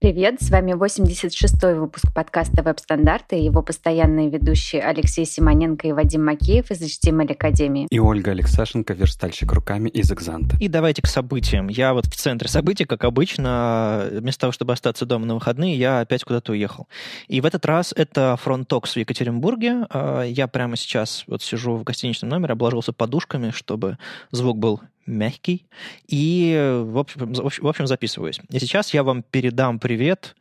[0.00, 6.24] Привет, с вами 86-й выпуск подкаста «Веб-стандарты» и его постоянные ведущие Алексей Симоненко и Вадим
[6.24, 7.86] Макеев из HTML Академии.
[7.90, 10.56] И Ольга Алексашенко, верстальщик руками из «Exante».
[10.58, 11.68] И давайте к событиям.
[11.68, 16.00] Я вот в центре событий, как обычно, вместо того, чтобы остаться дома на выходные, я
[16.00, 16.88] опять куда-то уехал.
[17.28, 19.86] И в этот раз это FrontTalks в Екатеринбурге.
[19.90, 23.98] А, я прямо сейчас вот сижу в гостиничном номере, обложился подушками, чтобы
[24.30, 25.66] звук был мягкий,
[26.06, 28.40] и, в общем, в общем, записываюсь.
[28.50, 30.36] И сейчас я вам передам привет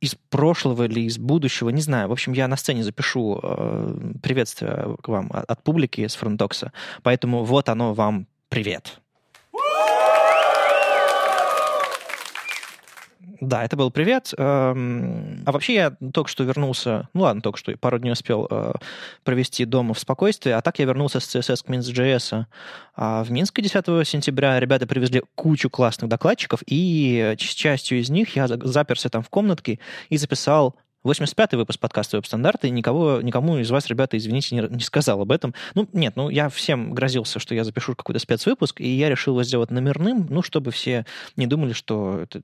[0.00, 2.08] из прошлого или из будущего, не знаю.
[2.08, 7.44] В общем, я на сцене запишу э, приветствие к вам от публики с фронтокса, поэтому
[7.44, 9.00] вот оно вам привет.
[13.40, 14.32] Да, это был привет.
[14.36, 18.72] Эм, а вообще я только что вернулся, ну ладно, только что пару дней успел э,
[19.24, 22.46] провести дома в спокойствии, а так я вернулся с CSS к Minsk.js
[22.94, 24.58] а в Минске 10 сентября.
[24.58, 29.78] Ребята привезли кучу классных докладчиков, и с частью из них я заперся там в комнатке
[30.08, 30.76] и записал
[31.06, 35.54] 85-й выпуск подкаста «Веб-стандарты», никого, никому из вас, ребята, извините, не, не сказал об этом.
[35.74, 39.44] Ну, нет, ну, я всем грозился, что я запишу какой-то спецвыпуск, и я решил его
[39.44, 42.42] сделать номерным, ну, чтобы все не думали, что это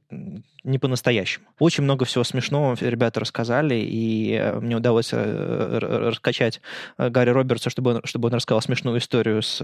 [0.64, 1.46] не по-настоящему.
[1.58, 6.60] Очень много всего смешного ребята рассказали, и э, мне удалось э, раскачать
[6.98, 9.58] э, Гарри Робертса, чтобы он, чтобы он рассказал смешную историю с,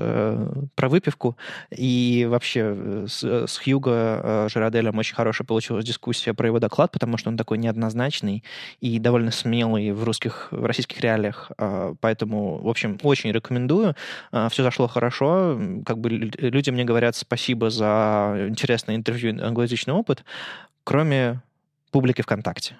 [0.74, 1.36] про выпивку.
[1.70, 7.30] И вообще с, с Хьюго Жираделем очень хорошая получилась дискуссия про его доклад, потому что
[7.30, 8.42] он такой неоднозначный
[8.80, 11.50] и довольно смелый в русских, в российских реалиях.
[12.00, 13.94] Поэтому, в общем, очень рекомендую.
[14.50, 15.61] Все зашло хорошо.
[15.84, 20.25] Как бы люди мне говорят спасибо за интересное интервью, англоязычный опыт
[20.84, 21.42] кроме
[21.91, 22.77] публики ВКонтакте.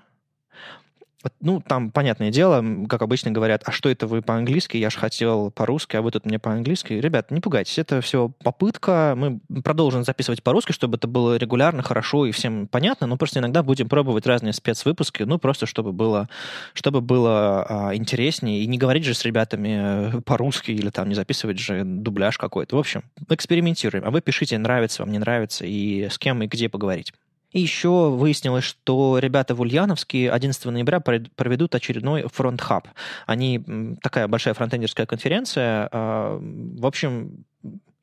[1.41, 4.77] Ну, там, понятное дело, как обычно говорят, а что это вы по-английски?
[4.77, 6.95] Я же хотел по-русски, а вы тут мне по-английски.
[6.95, 9.15] Ребят, не пугайтесь, это все попытка.
[9.17, 13.63] Мы продолжим записывать по-русски, чтобы это было регулярно, хорошо и всем понятно, но просто иногда
[13.63, 16.29] будем пробовать разные спецвыпуски, ну, просто чтобы было,
[16.75, 18.63] чтобы было а, интереснее.
[18.63, 22.77] И не говорить же с ребятами э, по-русски или там не записывать же дубляж какой-то.
[22.77, 24.05] В общем, экспериментируем.
[24.05, 27.13] А вы пишите, нравится вам, не нравится, и с кем и где поговорить.
[27.53, 32.89] И еще выяснилось, что ребята в Ульяновске 11 ноября проведут очередной фронт-хаб.
[33.27, 35.89] Они такая большая фронтендерская конференция.
[35.91, 37.45] А, в общем,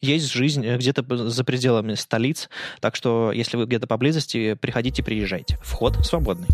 [0.02, 5.60] есть жизнь где-то за пределами столиц, так что если вы где-то поблизости, приходите, приезжайте.
[5.64, 6.48] Вход свободный.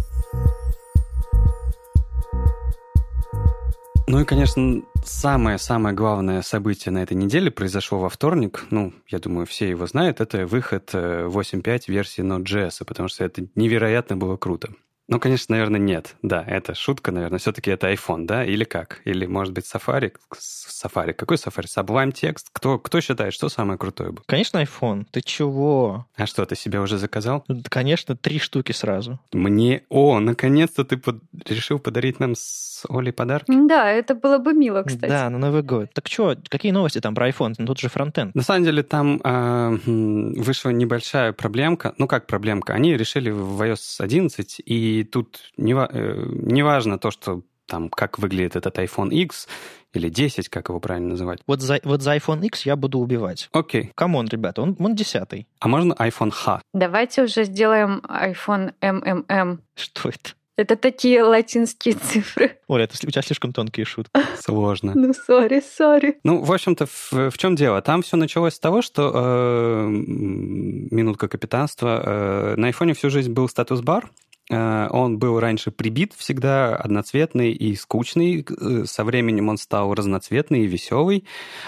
[4.11, 8.66] Ну и, конечно, самое-самое главное событие на этой неделе произошло во вторник.
[8.69, 10.19] Ну, я думаю, все его знают.
[10.19, 14.73] Это выход 8.5 э, версии Node.js, потому что это невероятно было круто.
[15.11, 16.16] Ну, конечно, наверное, нет.
[16.22, 17.38] Да, это шутка, наверное.
[17.38, 18.45] Все-таки это iPhone, да?
[18.45, 19.01] Или как?
[19.03, 20.13] Или, может быть, Safari?
[20.33, 21.11] Safari.
[21.11, 21.66] Какой Safari?
[21.66, 22.47] Sublime текст?
[22.53, 24.23] Кто, кто считает, что самое крутое было?
[24.25, 25.05] Конечно, iPhone.
[25.11, 26.05] Ты чего?
[26.16, 27.44] А что, ты себе уже заказал?
[27.67, 29.19] Конечно, три штуки сразу.
[29.33, 29.83] Мне...
[29.89, 31.22] О, наконец-то ты под...
[31.45, 33.51] решил подарить нам с Олей подарки?
[33.67, 35.09] Да, это было бы мило, кстати.
[35.09, 35.89] Да, на Новый год.
[35.93, 37.55] Так что, какие новости там про iPhone?
[37.57, 38.33] Ну, тут же фронтенд.
[38.33, 41.93] На самом деле, там э, вышла небольшая проблемка.
[41.97, 42.73] Ну, как проблемка?
[42.73, 47.89] Они решили в iOS 11 и и тут не, э, не важно то, что там,
[47.89, 49.47] как выглядит этот iPhone X
[49.94, 51.39] или 10, как его правильно называть.
[51.47, 53.50] Вот за, вот за iPhone X я буду убивать.
[53.53, 53.84] Окей.
[53.84, 53.91] Okay.
[53.95, 56.61] Come on, ребята, он, он 10 А можно iPhone H?
[56.73, 59.59] Давайте уже сделаем iPhone MMM.
[59.75, 60.31] Что это?
[60.57, 62.59] Это такие латинские цифры.
[62.67, 64.11] Оля, это у тебя слишком тонкие шутки.
[64.38, 64.91] Сложно.
[64.94, 66.19] Ну, sorry, sorry.
[66.23, 67.81] Ну, в общем-то, в, в чем дело?
[67.81, 72.03] Там все началось с того, что э, минутка капитанства.
[72.06, 74.11] Э, на айфоне всю жизнь был статус-бар,
[74.50, 78.46] он был раньше прибит всегда, одноцветный и скучный.
[78.50, 81.25] Э, со временем он стал разноцветный и веселый,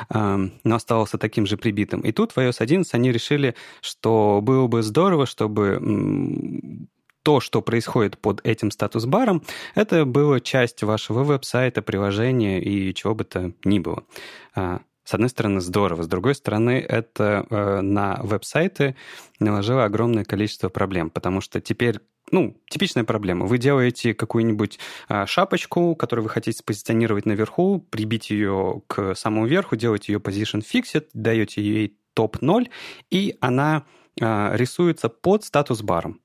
[0.09, 2.01] э, но оставался таким же прибитым.
[2.01, 5.79] И тут в iOS 11 они решили, что было бы здорово, чтобы
[7.23, 9.43] то, что происходит под этим статус-баром,
[9.75, 14.03] это была часть вашего веб-сайта, приложения и чего бы то ни было.
[15.03, 18.95] С одной стороны, здорово, с другой стороны, это э, на веб-сайты
[19.39, 21.99] наложило огромное количество проблем, потому что теперь
[22.31, 23.45] ну, типичная проблема.
[23.45, 29.75] Вы делаете какую-нибудь а, шапочку, которую вы хотите спозиционировать наверху, прибить ее к самому верху,
[29.75, 32.69] делаете ее position fixed, даете ей топ 0,
[33.11, 33.83] и она
[34.21, 36.21] а, рисуется под статус-баром.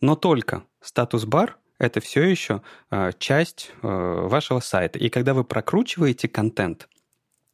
[0.00, 4.98] Но только статус-бар это все еще а, часть а, вашего сайта.
[4.98, 6.88] И когда вы прокручиваете контент,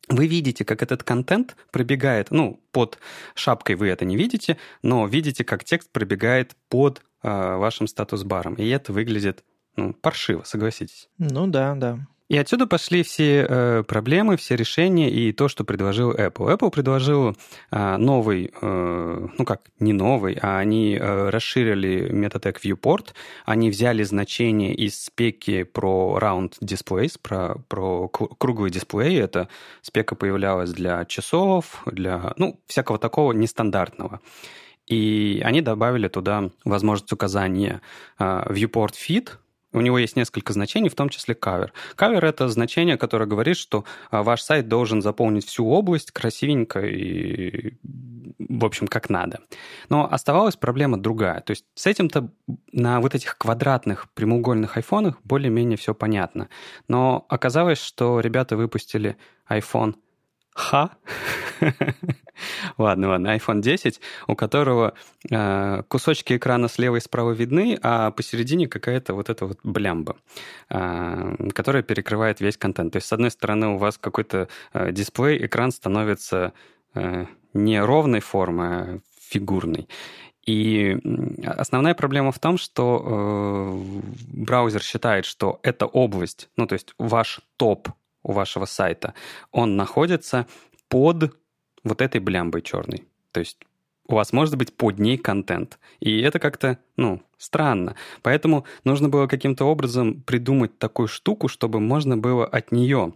[0.09, 2.99] вы видите, как этот контент пробегает, ну, под
[3.35, 8.55] шапкой вы это не видите, но видите, как текст пробегает под э, вашим статус-баром.
[8.55, 9.45] И это выглядит,
[9.77, 11.09] ну, паршиво, согласитесь.
[11.19, 12.07] Ну да, да.
[12.29, 16.55] И отсюда пошли все э, проблемы, все решения и то, что предложил Apple.
[16.55, 17.35] Apple предложил
[17.71, 23.15] э, новый, э, ну как, не новый, а они э, расширили Metatek Viewport,
[23.47, 29.19] они взяли значение из спеки про Round Displays, про, про круглый дисплей.
[29.19, 29.49] Это
[29.81, 34.21] спека появлялась для часов, для, ну, всякого такого нестандартного.
[34.87, 37.81] И они добавили туда возможность указания
[38.19, 39.31] э, Viewport Feed,
[39.73, 41.71] у него есть несколько значений, в том числе cover.
[41.97, 47.75] Cover— это значение, которое говорит, что а, ваш сайт должен заполнить всю область красивенько и,
[48.39, 49.41] в общем, как надо.
[49.89, 51.41] Но оставалась проблема другая.
[51.41, 52.31] То есть с этим-то
[52.73, 56.49] на вот этих квадратных прямоугольных айфонах более-менее все понятно.
[56.89, 59.17] Но оказалось, что ребята выпустили
[59.51, 59.97] iPhone
[60.59, 60.91] Ха.
[62.79, 64.95] ладно, ладно, iPhone 10, у которого
[65.31, 70.17] э, кусочки экрана слева и справа видны, а посередине какая-то вот эта вот блямба,
[70.69, 72.93] э, которая перекрывает весь контент.
[72.93, 76.53] То есть, с одной стороны, у вас какой-то э, дисплей, экран становится
[76.95, 78.99] э, не ровной формы, а
[79.31, 79.89] фигурной.
[80.45, 80.97] И
[81.47, 87.41] основная проблема в том, что э, браузер считает, что эта область, ну то есть ваш
[87.57, 87.91] топ
[88.29, 89.15] у вашего сайта,
[89.51, 90.47] он находится
[90.89, 91.35] под
[91.83, 93.09] вот этой блямбой черной.
[93.33, 93.59] То есть
[94.07, 95.79] у вас может быть под ней контент.
[96.01, 97.97] И это как-то, ну, странно.
[98.23, 103.15] Поэтому нужно было каким-то образом придумать такую штуку, чтобы можно было от нее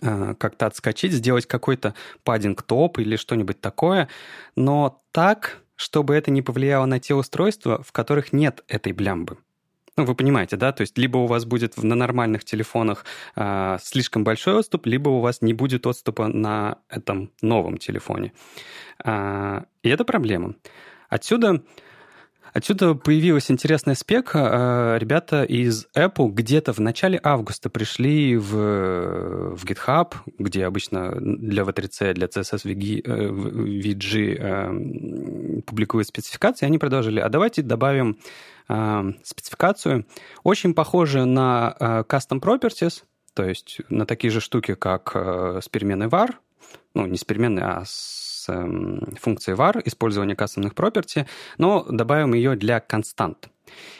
[0.00, 1.94] э, как-то отскочить, сделать какой-то
[2.24, 4.08] паддинг-топ или что-нибудь такое,
[4.56, 9.38] но так, чтобы это не повлияло на те устройства, в которых нет этой блямбы.
[9.96, 10.72] Ну, вы понимаете, да?
[10.72, 13.04] То есть либо у вас будет на нормальных телефонах
[13.36, 18.32] э, слишком большой отступ, либо у вас не будет отступа на этом новом телефоне.
[19.04, 20.54] Э, и это проблема.
[21.08, 21.62] Отсюда
[22.52, 24.98] Отсюда появилась интересная спека.
[25.00, 32.12] Ребята из Apple где-то в начале августа пришли в, в GitHub, где обычно для V3C,
[32.12, 36.66] для CSS VG э, публикуют спецификации.
[36.66, 38.18] Они предложили, а давайте добавим
[38.68, 40.06] э, спецификацию,
[40.42, 43.04] очень похожую на э, Custom Properties,
[43.34, 46.34] то есть на такие же штуки, как э, с переменной var,
[46.94, 51.26] ну, не с переменной, а с э, функцией var, использование кастомных property,
[51.58, 53.48] но добавим ее для констант.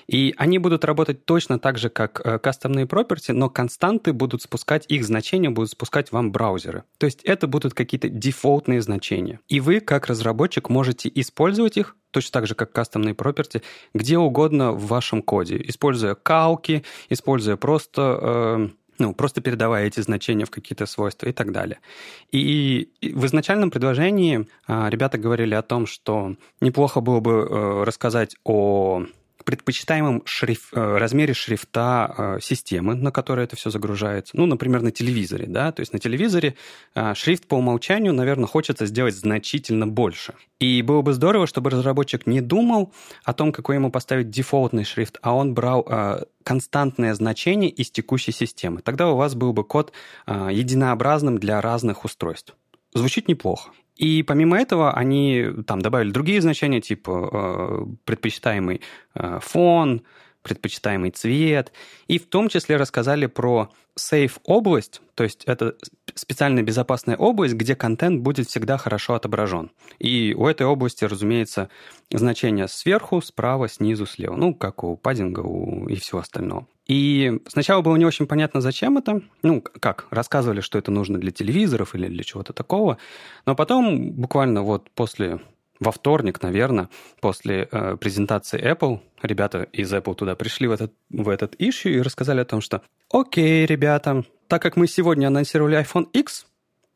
[0.07, 5.05] И они будут работать точно так же, как кастомные property, но константы будут спускать, их
[5.05, 6.85] значения будут спускать вам браузеры.
[6.99, 9.41] То есть это будут какие-то дефолтные значения.
[9.49, 13.63] И вы, как разработчик, можете использовать их точно так же, как кастомные property,
[13.95, 18.19] где угодно в вашем коде, используя калки, используя просто...
[18.23, 18.69] Э,
[18.99, 21.81] ну, просто передавая эти значения в какие-то свойства и так далее.
[22.31, 28.37] И в изначальном предложении а, ребята говорили о том, что неплохо было бы э, рассказать
[28.45, 29.05] о
[29.45, 34.37] предпочитаемом шриф, э, размере шрифта э, системы, на которой это все загружается.
[34.37, 36.55] Ну, например, на телевизоре, да, то есть на телевизоре
[36.95, 40.35] э, шрифт по умолчанию, наверное, хочется сделать значительно больше.
[40.61, 42.93] И было бы здорово, чтобы разработчик не думал
[43.25, 45.87] о том, какой ему поставить дефолтный шрифт, а он брал
[46.45, 48.81] константное значение из текущей системы.
[48.81, 49.93] Тогда у вас был бы код
[50.27, 52.55] единообразным для разных устройств.
[52.95, 53.71] Звучит неплохо.
[53.97, 58.81] И помимо этого они там добавили другие значения, типа э, предпочитаемый
[59.15, 60.03] э, фон,
[60.43, 61.73] предпочитаемый цвет,
[62.09, 65.77] и в том числе рассказали про safe область, то есть это
[66.15, 69.71] специальная безопасная область, где контент будет всегда хорошо отображен.
[69.99, 71.69] И у этой области, разумеется,
[72.11, 75.89] значения сверху, справа, снизу, слева, ну, как у паддинга у...
[75.89, 76.67] и всего остального.
[76.87, 79.23] И сначала было не очень понятно, зачем это.
[79.43, 82.99] Ну, как, рассказывали, что это нужно для телевизоров или для чего-то такого.
[83.47, 85.41] Но потом, буквально вот после
[85.83, 86.89] во вторник, наверное,
[87.21, 92.01] после э, презентации Apple, ребята из Apple туда пришли в этот, в этот issue и
[92.01, 96.47] рассказали о том, что «Окей, ребята, так как мы сегодня анонсировали iPhone X,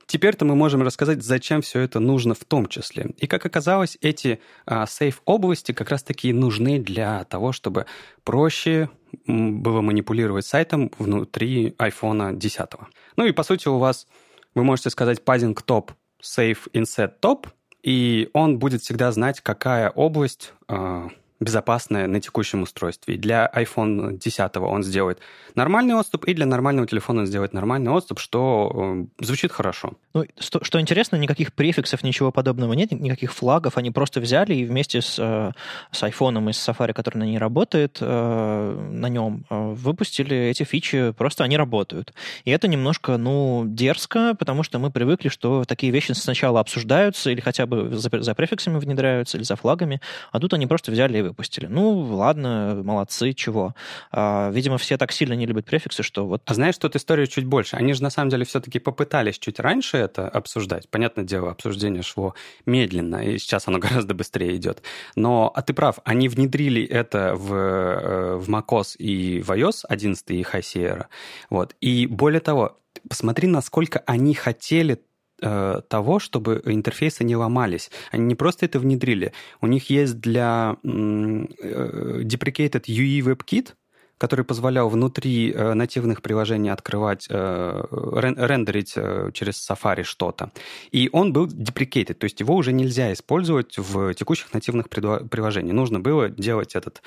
[0.07, 3.11] теперь-то мы можем рассказать, зачем все это нужно в том числе».
[3.19, 7.87] И, как оказалось, эти э, сейф-области как раз-таки нужны для того, чтобы
[8.23, 8.89] проще
[9.27, 12.71] было манипулировать сайтом внутри iPhone 10.
[13.17, 14.07] Ну и, по сути, у вас,
[14.55, 15.91] вы можете сказать padding top,
[16.23, 17.47] save inset top,
[17.83, 21.09] и он будет всегда знать, какая область э,
[21.41, 23.17] безопасная на текущем устройстве.
[23.17, 25.21] Для iPhone 10 он сделает
[25.55, 28.73] нормальный отступ, и для нормального телефона он сделает нормальный отступ, что
[29.21, 29.93] э, звучит хорошо.
[30.15, 33.77] Ну, что, что интересно, никаких префиксов, ничего подобного нет, никаких флагов.
[33.77, 35.53] Они просто взяли и вместе с, э,
[35.91, 40.63] с iPhone и с Safari, который на ней работает, э, на нем э, выпустили эти
[40.63, 42.15] фичи, просто они работают.
[42.45, 47.41] И это немножко, ну, дерзко, потому что мы привыкли, что такие вещи сначала обсуждаются или
[47.41, 50.01] хотя бы за, за префиксами внедряются, или за флагами,
[50.33, 51.67] а тут они просто взяли выпустили.
[51.67, 53.75] Ну, ладно, молодцы, чего.
[54.11, 56.43] А, видимо, все так сильно не любят префиксы, что вот...
[56.45, 57.77] А знаешь, тут история чуть больше.
[57.77, 60.89] Они же на самом деле все-таки попытались чуть раньше это обсуждать.
[60.89, 64.83] Понятное дело, обсуждение шло медленно, и сейчас оно гораздо быстрее идет.
[65.15, 70.31] Но, а ты прав, они внедрили это в, э, в macOS и в iOS 11
[70.31, 71.07] и High Sierra.
[71.51, 71.75] Вот.
[71.81, 72.79] И более того,
[73.09, 75.01] посмотри, насколько они хотели
[75.43, 77.91] э, того, чтобы интерфейсы не ломались.
[78.11, 79.33] Они не просто это внедрили.
[79.61, 83.75] У них есть для э, deprecated UE WebKit,
[84.19, 90.51] который позволял внутри э, нативных приложений открывать, э, рендерить э, через Safari что-то.
[90.91, 95.75] И он был deprecated, то есть его уже нельзя использовать в текущих нативных приложениях.
[95.75, 97.03] Нужно было делать этот,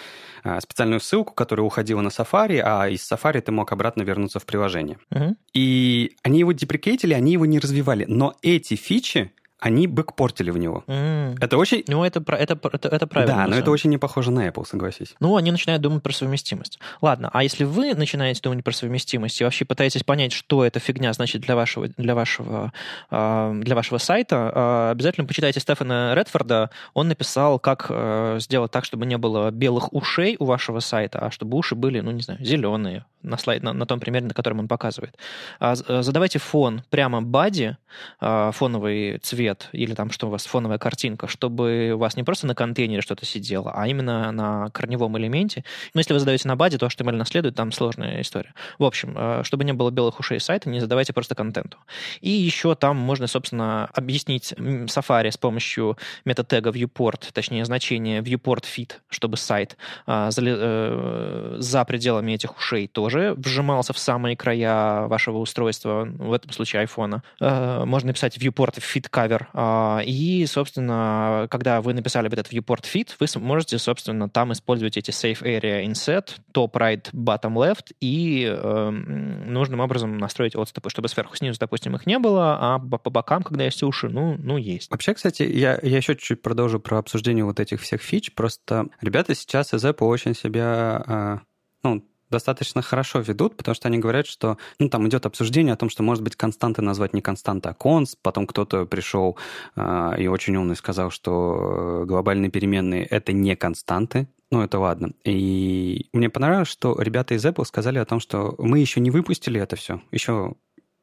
[0.60, 4.98] специальную ссылку, которая уходила на Safari, а из Safari ты мог обратно вернуться в приложение.
[5.12, 5.36] Uh-huh.
[5.54, 8.06] И они его деприкейтили, они его не развивали.
[8.08, 10.84] Но эти фичи они бэкпортили в него.
[10.88, 11.38] Mm.
[11.42, 11.84] Это очень...
[11.88, 13.36] Ну, это, это, это, это правильно.
[13.36, 15.16] Да, но это очень не похоже на Apple, согласись.
[15.20, 16.80] Ну, они начинают думать про совместимость.
[17.02, 21.12] Ладно, а если вы начинаете думать про совместимость и вообще пытаетесь понять, что эта фигня
[21.12, 22.72] значит для вашего, для вашего,
[23.10, 26.70] а, для вашего сайта, а, обязательно почитайте Стефана Редфорда.
[26.94, 31.32] Он написал, как э, сделать так, чтобы не было белых ушей у вашего сайта, а
[31.32, 34.60] чтобы уши были, ну, не знаю, зеленые, на, слайд, на, на том примере, на котором
[34.60, 35.18] он показывает.
[35.60, 37.78] А, задавайте фон прямо бади,
[38.20, 42.48] фоновый цвет, цвет или там что у вас фоновая картинка, чтобы у вас не просто
[42.48, 45.64] на контейнере что-то сидело, а именно на корневом элементе.
[45.94, 48.54] Но если вы задаете на баде, то HTML наследует, там сложная история.
[48.78, 51.78] В общем, э, чтобы не было белых ушей сайта, не задавайте просто контенту.
[52.22, 58.94] И еще там можно, собственно, объяснить Safari с помощью метатега viewport, точнее значение viewport fit,
[59.10, 65.38] чтобы сайт а, за, э, за пределами этих ушей тоже вжимался в самые края вашего
[65.38, 67.22] устройства, в этом случае iPhone.
[67.40, 69.50] Э, можно написать viewport fit cover драйвер.
[69.54, 75.12] А, и, собственно, когда вы написали этот viewport fit, вы можете, собственно, там использовать эти
[75.12, 81.36] safe area inset, top right, bottom left, и э, нужным образом настроить отступы, чтобы сверху
[81.36, 84.92] снизу, допустим, их не было, а по бокам, когда есть уши, ну, ну есть.
[84.92, 88.34] Вообще, кстати, я, я еще чуть-чуть продолжу про обсуждение вот этих всех фич.
[88.34, 91.40] Просто ребята сейчас из Apple очень себя а,
[91.84, 95.90] ну, достаточно хорошо ведут, потому что они говорят, что ну, там идет обсуждение о том,
[95.90, 98.18] что, может быть, константы назвать не константа, а конст.
[98.22, 99.38] Потом кто-то пришел
[99.76, 105.12] э, и очень умный сказал, что глобальные переменные— это не константы, ну, это ладно.
[105.24, 109.62] И мне понравилось, что ребята из Apple сказали о том, что мы еще не выпустили
[109.62, 110.02] это все.
[110.12, 110.56] Еще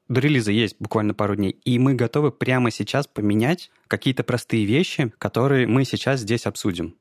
[0.08, 5.12] до релиза есть буквально пару дней, и мы готовы прямо сейчас поменять какие-то простые вещи,
[5.18, 6.96] которые мы сейчас здесь обсудим.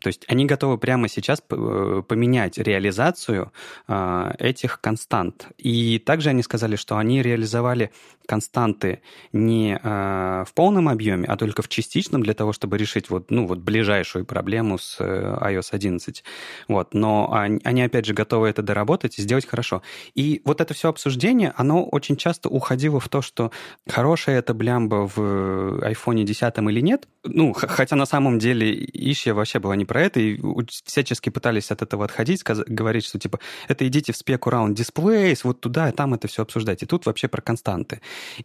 [0.00, 3.52] То есть они готовы прямо сейчас э, поменять реализацию
[3.88, 5.48] э, этих констант.
[5.58, 7.90] И также они сказали, что они реализовали
[8.26, 9.00] константы
[9.32, 13.46] не э, в полном объеме, а только в частичном для того, чтобы решить вот, ну,
[13.46, 16.22] вот ближайшую проблему с iOS 11.
[16.68, 16.94] Вот.
[16.94, 19.82] Но они, опять же, готовы это доработать и сделать хорошо.
[20.14, 23.50] И вот это все обсуждение, оно очень часто уходило в то, что
[23.88, 27.08] хорошая это блямба в iPhone 10 или нет.
[27.24, 30.38] Ну, хотя на самом деле ища вообще была не про это, и
[30.84, 35.40] всячески пытались от этого отходить, сказ- говорить, что типа это идите в спек around displays,
[35.42, 36.82] вот туда, и там это все обсуждать.
[36.82, 38.00] И тут вообще про константы.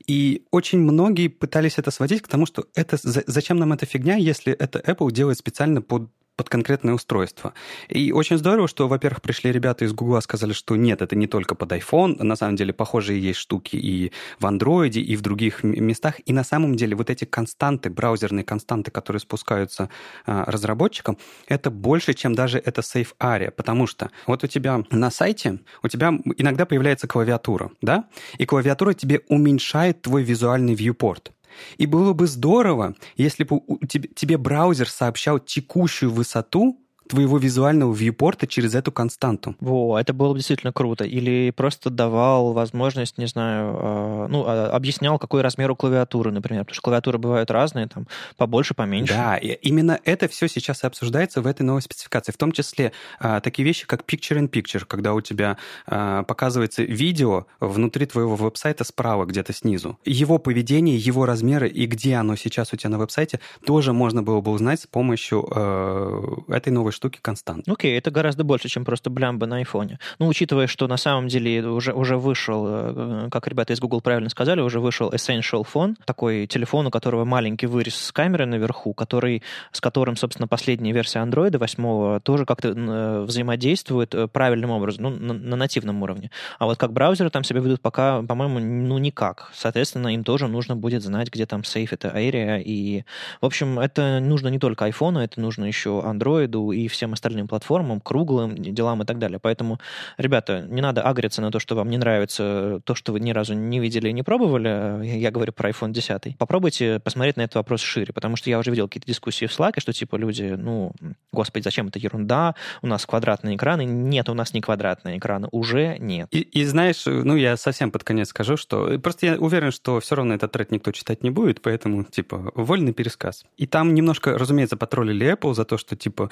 [0.07, 4.53] И очень многие пытались это сводить к тому, что это зачем нам эта фигня, если
[4.53, 7.53] это Apple делает специально под под конкретное устройство.
[7.89, 11.55] И очень здорово, что, во-первых, пришли ребята из Гугла, сказали, что нет, это не только
[11.55, 16.15] под iPhone, на самом деле похожие есть штуки и в Android, и в других местах.
[16.25, 19.89] И на самом деле вот эти константы, браузерные константы, которые спускаются
[20.25, 25.11] а, разработчикам, это больше, чем даже это Safe Area, потому что вот у тебя на
[25.11, 28.05] сайте, у тебя иногда появляется клавиатура, да,
[28.37, 31.31] и клавиатура тебе уменьшает твой визуальный viewport.
[31.77, 38.75] И было бы здорово, если бы тебе браузер сообщал текущую высоту твоего визуального вьюпорта через
[38.75, 39.55] эту константу.
[39.60, 41.03] Во, это было бы действительно круто.
[41.03, 46.63] Или просто давал возможность, не знаю, э, ну, а, объяснял, какой размер у клавиатуры, например,
[46.63, 48.07] потому что клавиатуры бывают разные, там,
[48.38, 49.13] побольше, поменьше.
[49.13, 52.93] Да, и именно это все сейчас и обсуждается в этой новой спецификации, в том числе
[53.19, 59.25] а, такие вещи, как Picture-in-Picture, когда у тебя а, показывается видео внутри твоего веб-сайта справа,
[59.25, 60.00] где-то снизу.
[60.05, 64.41] Его поведение, его размеры и где оно сейчас у тебя на веб-сайте, тоже можно было
[64.41, 67.67] бы узнать с помощью э, этой новой штуки констант.
[67.67, 70.00] Окей, okay, это гораздо больше, чем просто блямба на айфоне.
[70.19, 74.29] Ну, учитывая, что на самом деле уже, уже вышел, э, как ребята из Google правильно
[74.29, 79.43] сказали, уже вышел Essential Phone, такой телефон, у которого маленький вырез с камерой наверху, который,
[79.71, 85.09] с которым, собственно, последняя версия Android 8 тоже как-то э, взаимодействует э, правильным образом, ну,
[85.09, 86.31] на, на нативном уровне.
[86.59, 89.51] А вот как браузеры там себя ведут пока, по-моему, ну, никак.
[89.53, 93.03] Соответственно, им тоже нужно будет знать, где там сейф, это Area, и,
[93.41, 97.47] в общем, это нужно не только iPhone, это нужно еще Android и и всем остальным
[97.47, 99.39] платформам, круглым делам и так далее.
[99.39, 99.79] Поэтому,
[100.17, 103.53] ребята, не надо агриться на то, что вам не нравится то, что вы ни разу
[103.53, 105.05] не видели и не пробовали.
[105.05, 106.37] Я говорю про iPhone 10.
[106.37, 109.79] Попробуйте посмотреть на этот вопрос шире, потому что я уже видел какие-то дискуссии в Slack,
[109.79, 110.93] что типа люди, ну,
[111.31, 112.55] господи, зачем это ерунда?
[112.81, 113.85] У нас квадратные экраны.
[113.85, 115.47] Нет, у нас не квадратные экраны.
[115.51, 116.27] Уже нет.
[116.31, 120.15] И, и знаешь, ну, я совсем под конец скажу, что просто я уверен, что все
[120.15, 123.45] равно этот тред никто читать не будет, поэтому, типа, вольный пересказ.
[123.57, 126.29] И там немножко, разумеется, потроллили Apple за то, что, типа,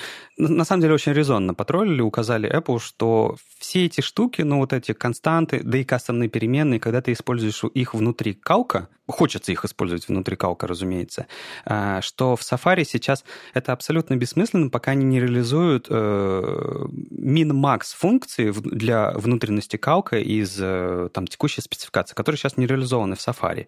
[0.47, 4.93] на самом деле очень резонно потроллили, указали Apple, что все эти штуки, ну, вот эти
[4.93, 10.35] константы, да и кастомные переменные, когда ты используешь их внутри калка, хочется их использовать внутри
[10.35, 11.27] калка, разумеется,
[11.65, 18.51] а, что в Safari сейчас это абсолютно бессмысленно, пока они не реализуют э, min-max функции
[18.51, 23.67] для внутренности калка из э, там, текущей спецификации, которые сейчас не реализованы в Safari.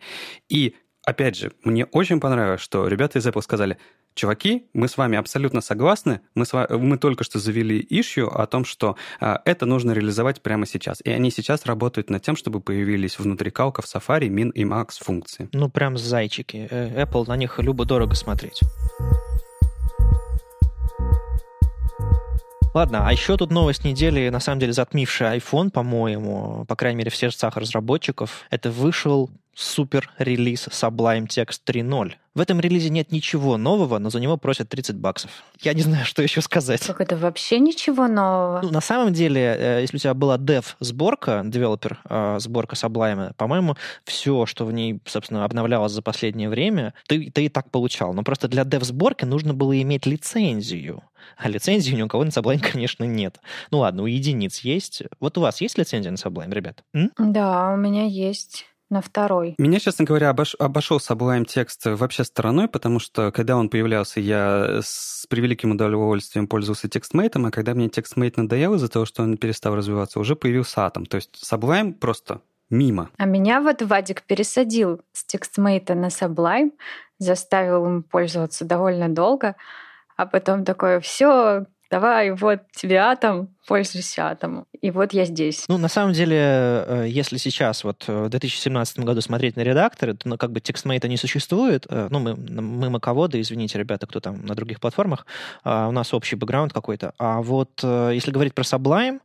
[0.49, 0.75] И
[1.05, 3.77] опять же, мне очень понравилось, что ребята из Apple сказали,
[4.15, 8.45] чуваки, мы с вами абсолютно согласны, мы, с вами, мы только что завели ишью о
[8.47, 11.01] том, что а, это нужно реализовать прямо сейчас.
[11.03, 14.91] И они сейчас работают над тем, чтобы появились внутри калка в Safari min и max
[14.99, 15.49] функции.
[15.53, 16.67] Ну, прям зайчики.
[16.69, 18.61] Э, Apple на них любо-дорого смотреть.
[22.73, 27.11] Ладно, а еще тут новость недели, на самом деле затмившая iPhone, по-моему, по крайней мере
[27.11, 28.45] в сердцах разработчиков.
[28.49, 32.13] Это вышел супер релиз Sublime Text 3.0.
[32.35, 35.29] В этом релизе нет ничего нового, но за него просят 30 баксов.
[35.61, 36.85] Я не знаю, что еще сказать.
[36.85, 38.61] Как это вообще ничего нового?
[38.63, 43.75] Ну, на самом деле, э, если у тебя была dev-сборка, девелопер э, сборка Sublime, по-моему,
[44.03, 48.13] все, что в ней, собственно, обновлялось за последнее время, ты, ты и так получал.
[48.13, 51.03] Но просто для dev-сборки нужно было иметь лицензию.
[51.37, 53.39] А лицензии ни у кого на Sublime, конечно, нет.
[53.69, 55.03] Ну ладно, у единиц есть.
[55.19, 56.83] Вот у вас есть лицензия на Sublime, ребят?
[56.93, 57.11] М?
[57.17, 59.55] Да, у меня есть на второй.
[59.57, 60.55] Меня, честно говоря, обош...
[60.59, 66.87] обошел Sublime текст вообще стороной, потому что, когда он появлялся, я с превеликим удовольствием пользовался
[66.87, 71.05] текстмейтом, а когда мне текстмейт надоел из-за того, что он перестал развиваться, уже появился Atom.
[71.05, 73.09] То есть Sublime просто мимо.
[73.17, 76.71] А меня вот Вадик пересадил с текстмейта на Sublime,
[77.19, 79.55] заставил им пользоваться довольно долго,
[80.15, 84.65] а потом такое, все, давай, вот тебе атом, пользуйся атомом.
[84.81, 85.65] И вот я здесь.
[85.67, 90.15] Ну, на самом деле, э, если сейчас, вот э, в 2017 году смотреть на редакторы,
[90.15, 91.85] то ну, как бы текстмейта не существует.
[91.87, 95.27] Э, ну, мы, мы маководы, извините, ребята, кто там на других платформах,
[95.63, 97.13] а у нас общий бэкграунд какой-то.
[97.19, 99.19] А вот если говорить про Sublime,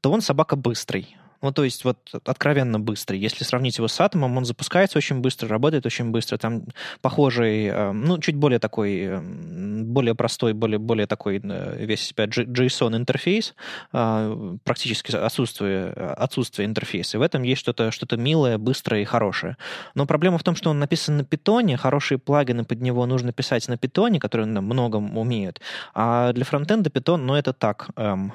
[0.00, 1.16] то он собака быстрый.
[1.40, 3.18] Ну, то есть вот откровенно быстрый.
[3.18, 6.36] Если сравнить его с Атомом, он запускается очень быстро, работает очень быстро.
[6.36, 6.64] Там
[7.00, 12.24] похожий, э, ну, чуть более такой, э, более простой, более, более такой э, весь себя
[12.24, 13.54] JSON интерфейс,
[13.90, 17.16] практически отсутствие, отсутствие интерфейса.
[17.16, 19.56] И в этом есть что-то что милое, быстрое и хорошее.
[19.94, 23.68] Но проблема в том, что он написан на питоне, хорошие плагины под него нужно писать
[23.68, 25.60] на питоне, которые многом умеют.
[25.94, 28.32] А для фронтенда питон, ну, это так, эм,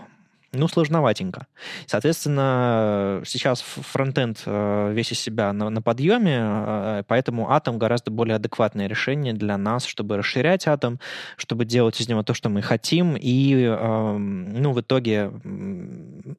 [0.54, 1.48] ну, сложноватенько.
[1.88, 8.36] Соответственно, сейчас фронтенд э, весь из себя на, на подъеме, э, поэтому атом гораздо более
[8.36, 11.00] адекватное решение для нас, чтобы расширять атом,
[11.38, 15.32] чтобы делать из него то, что мы хотим, и, эм, ну, в итоге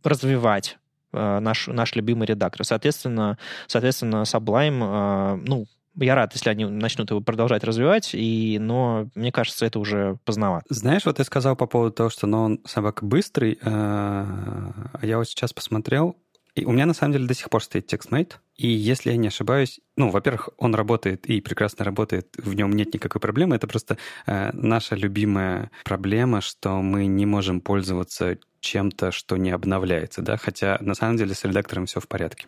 [0.05, 0.79] развивать
[1.13, 2.65] э, наш, наш любимый редактор.
[2.65, 9.33] Соответственно, соответственно Sublime, ну, я рад, если они начнут его продолжать развивать, и, но мне
[9.33, 10.67] кажется, это уже поздновато.
[10.69, 15.19] Знаешь, вот ты сказал по поводу того, что ну, он собака быстрый, э, а я
[15.19, 16.17] вот сейчас посмотрел,
[16.55, 19.29] и у меня на самом деле до сих пор стоит TextMate, и если я не
[19.29, 23.99] ошибаюсь, ну, во-первых, он работает и прекрасно работает, в нем нет никакой проблемы, это просто
[24.27, 30.79] э, наша любимая проблема, что мы не можем пользоваться чем-то, что не обновляется, да, хотя
[30.81, 32.47] на самом деле с редактором все в порядке.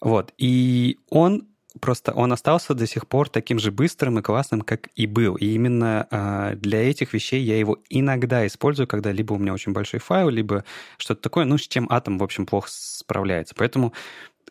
[0.00, 1.46] Вот, и он
[1.78, 5.36] Просто он остался до сих пор таким же быстрым и классным, как и был.
[5.36, 9.72] И именно э, для этих вещей я его иногда использую, когда либо у меня очень
[9.72, 10.64] большой файл, либо
[10.98, 13.54] что-то такое, ну, с чем атом, в общем, плохо справляется.
[13.56, 13.92] Поэтому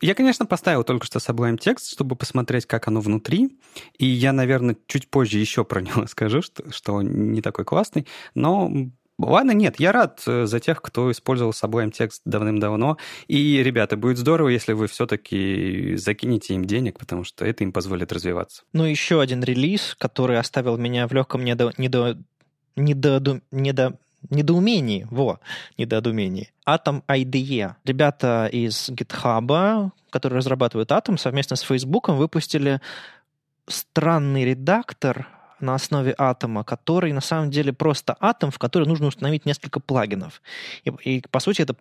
[0.00, 3.58] я, конечно, поставил только что Sublime текст, чтобы посмотреть, как оно внутри.
[3.98, 8.06] И я, наверное, чуть позже еще про него скажу, что, что он не такой классный.
[8.34, 8.72] Но
[9.26, 12.96] Ладно, нет, я рад э, за тех, кто использовал Sublime текст давным-давно.
[13.28, 18.12] И, ребята, будет здорово, если вы все-таки закинете им денег, потому что это им позволит
[18.12, 18.62] развиваться.
[18.72, 21.72] Ну, еще один релиз, который оставил меня в легком недо...
[21.76, 22.18] недо...
[22.76, 23.40] недо...
[23.50, 25.40] недо недоумении, во,
[25.78, 26.50] недоумении.
[26.68, 27.74] Atom IDE.
[27.84, 32.80] Ребята из GitHub, которые разрабатывают Atom, совместно с Facebook выпустили
[33.66, 35.28] странный редактор,
[35.60, 40.42] на основе атома, который на самом деле просто атом, в который нужно установить несколько плагинов.
[40.84, 41.74] И, и по сути, это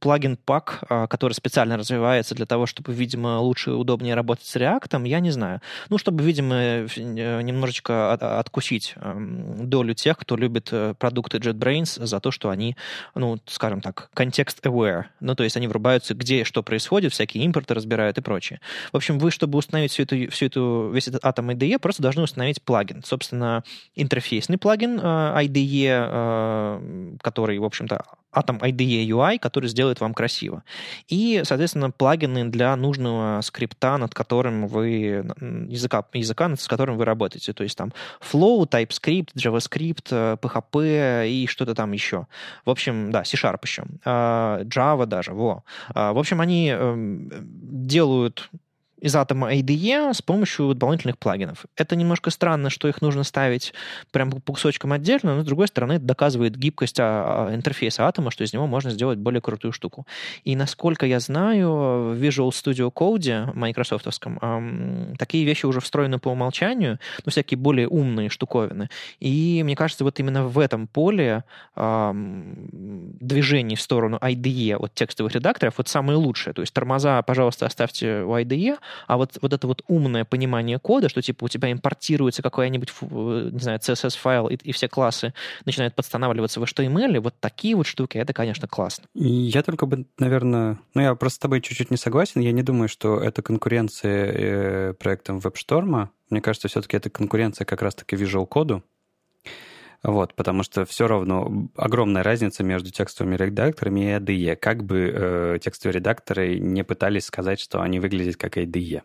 [0.00, 5.06] плагин-пак, а, который специально развивается для того, чтобы, видимо, лучше и удобнее работать с React,
[5.06, 5.60] я не знаю.
[5.88, 12.30] Ну, чтобы, видимо, э, немножечко откусить долю тех, кто любит э, продукты JetBrains за то,
[12.30, 12.76] что они,
[13.14, 15.04] ну, скажем так, контекст-aware.
[15.20, 18.60] Ну, то есть они врубаются, где что происходит, всякие импорты разбирают и прочее.
[18.92, 22.22] В общем, вы, чтобы установить всю эту, всю эту, весь этот атом IDE, просто должны
[22.22, 23.02] установить плагин.
[23.08, 30.62] Собственно, интерфейсный плагин э, IDE, который, в общем-то, Atom IDE UI, который сделает вам красиво.
[31.08, 35.24] И, соответственно, плагины для нужного скрипта, над которым вы,
[35.68, 37.52] языка, языка с которым вы работаете.
[37.54, 42.26] То есть там Flow, TypeScript, JavaScript, PHP и что-то там еще.
[42.66, 43.84] В общем, да, C-Sharp еще.
[44.04, 45.64] Java даже, во.
[45.94, 47.30] В общем, они эм,
[47.88, 48.50] делают
[49.00, 51.66] из атома IDE с помощью дополнительных плагинов.
[51.76, 53.72] Это немножко странно, что их нужно ставить
[54.10, 58.30] прям по кусочкам отдельно, но, с другой стороны, это доказывает гибкость а, а, интерфейса атома,
[58.30, 60.06] что из него можно сделать более крутую штуку.
[60.44, 66.98] И, насколько я знаю, в Visual Studio Code, майкрософтовском, такие вещи уже встроены по умолчанию,
[67.24, 68.88] ну, всякие более умные штуковины.
[69.20, 71.44] И, мне кажется, вот именно в этом поле
[73.20, 76.54] движений в сторону IDE от текстовых редакторов вот самое лучшее.
[76.54, 78.76] То есть тормоза, пожалуйста, оставьте у IDE,
[79.06, 83.50] а вот, вот это вот умное понимание кода, что типа у тебя импортируется какой-нибудь, э,
[83.52, 88.18] не знаю, CSS-файл, и, и все классы начинают подстанавливаться в HTML, вот такие вот штуки,
[88.18, 89.04] это, конечно, классно.
[89.14, 92.88] Я только бы, наверное, ну я просто с тобой чуть-чуть не согласен, я не думаю,
[92.88, 96.08] что это конкуренция э, проектом WebStorm.
[96.30, 98.82] Мне кажется, все-таки это конкуренция как раз-таки Visual коду,
[100.02, 104.56] вот, потому что все равно огромная разница между текстовыми редакторами и IDE.
[104.56, 109.02] Как бы э, текстовые редакторы не пытались сказать, что они выглядят как IDE.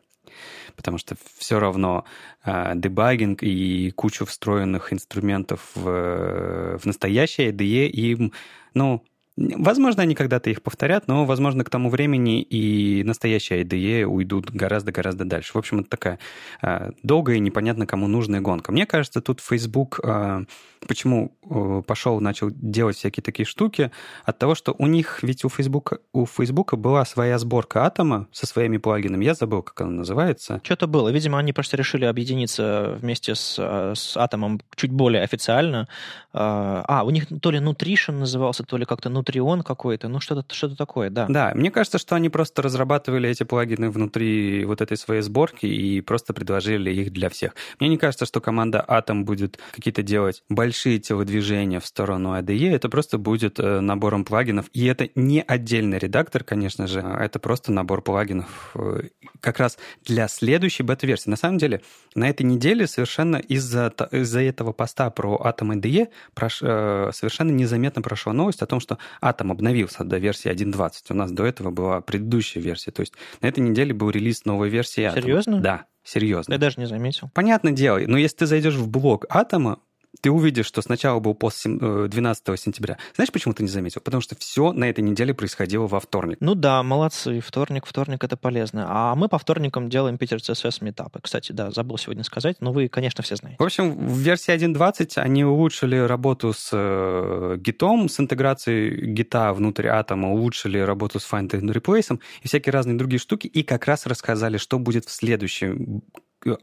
[0.75, 2.05] Потому что все равно
[2.45, 8.33] э, дебагинг и кучу встроенных инструментов в, в настоящее IDE им,
[8.75, 9.03] ну,
[9.35, 15.25] Возможно, они когда-то их повторят, но, возможно, к тому времени и настоящие IDE уйдут гораздо-гораздо
[15.25, 15.53] дальше.
[15.53, 16.19] В общем, это такая
[16.61, 18.71] э, долгая и непонятно кому нужная гонка.
[18.71, 20.45] Мне кажется, тут Facebook э,
[20.85, 23.91] почему э, пошел, начал делать всякие такие штуки,
[24.23, 28.45] от того, что у них, ведь у Facebook, у Facebook была своя сборка атома со
[28.45, 29.25] своими плагинами.
[29.25, 30.61] Я забыл, как она называется.
[30.63, 31.09] Что-то было.
[31.09, 35.87] Видимо, они просто решили объединиться вместе с, э, с атомом чуть более официально.
[36.35, 40.75] А, у них то ли Nutrition назывался, то ли как-то Nutrion какой-то, ну что-то что
[40.75, 41.27] такое, да.
[41.29, 46.01] Да, мне кажется, что они просто разрабатывали эти плагины внутри вот этой своей сборки и
[46.01, 47.55] просто предложили их для всех.
[47.79, 52.89] Мне не кажется, что команда Atom будет какие-то делать большие телодвижения в сторону IDE, это
[52.89, 54.65] просто будет э, набором плагинов.
[54.73, 59.09] И это не отдельный редактор, конечно же, а это просто набор плагинов э,
[59.39, 61.29] как раз для следующей бета-версии.
[61.29, 61.81] На самом деле,
[62.15, 68.01] на этой неделе совершенно из-за из этого поста про Atom IDE прош, э, совершенно незаметно
[68.01, 70.91] прошла новость о том, что Atom обновился до версии 1.20.
[71.09, 72.91] У нас до этого была предыдущая версия.
[72.91, 75.21] То есть на этой неделе был релиз новой версии Atom.
[75.21, 75.59] Серьезно?
[75.59, 75.85] Да.
[76.03, 76.53] Серьезно.
[76.53, 77.29] Я даже не заметил.
[77.33, 77.99] Понятное дело.
[78.05, 79.79] Но если ты зайдешь в блог Атома,
[80.23, 82.97] ты увидишь, что сначала был пост 12 э, сентября.
[83.13, 83.99] Знаешь, почему ты не заметил?
[83.99, 86.37] Потому что все на этой неделе происходило во вторник.
[86.39, 87.41] Ну да, молодцы.
[87.41, 88.85] Вторник, вторник это полезно.
[88.87, 91.19] А мы по вторникам делаем Питер CSS метапы.
[91.21, 93.57] Кстати, да, забыл сегодня сказать, но вы, конечно, все знаете.
[93.59, 99.87] В общем, в версии 1.20 они улучшили работу с э, гитом, с интеграцией гита внутрь
[99.87, 104.05] атома, улучшили работу с find and replace и всякие разные другие штуки, и как раз
[104.05, 106.01] рассказали, что будет в следующем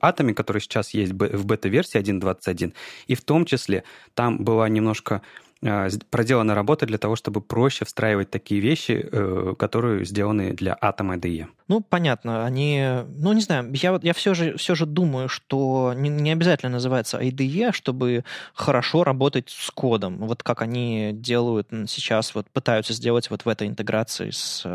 [0.01, 2.75] атоме, который сейчас есть в бета-версии 1.21,
[3.07, 5.23] и в том числе там была немножко
[5.61, 11.47] проделана работа для того, чтобы проще встраивать такие вещи, э, которые сделаны для атома IDE.
[11.69, 12.83] Ну, понятно, они,
[13.17, 17.21] ну, не знаю, я, я все, же, все же думаю, что не, не обязательно называется
[17.21, 23.45] IDE, чтобы хорошо работать с кодом, вот как они делают сейчас, вот пытаются сделать вот
[23.45, 24.67] в этой интеграции с,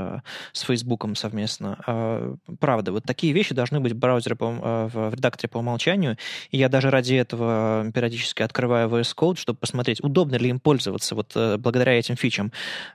[0.53, 1.77] с Facebook совместно.
[1.85, 6.15] А, правда, вот такие вещи должны быть в браузере, по, а, в редакторе по умолчанию,
[6.51, 10.74] и я даже ради этого периодически открываю VS Code, чтобы посмотреть, удобно ли им пользоваться
[10.75, 12.51] пользоваться вот э, благодаря этим фичам.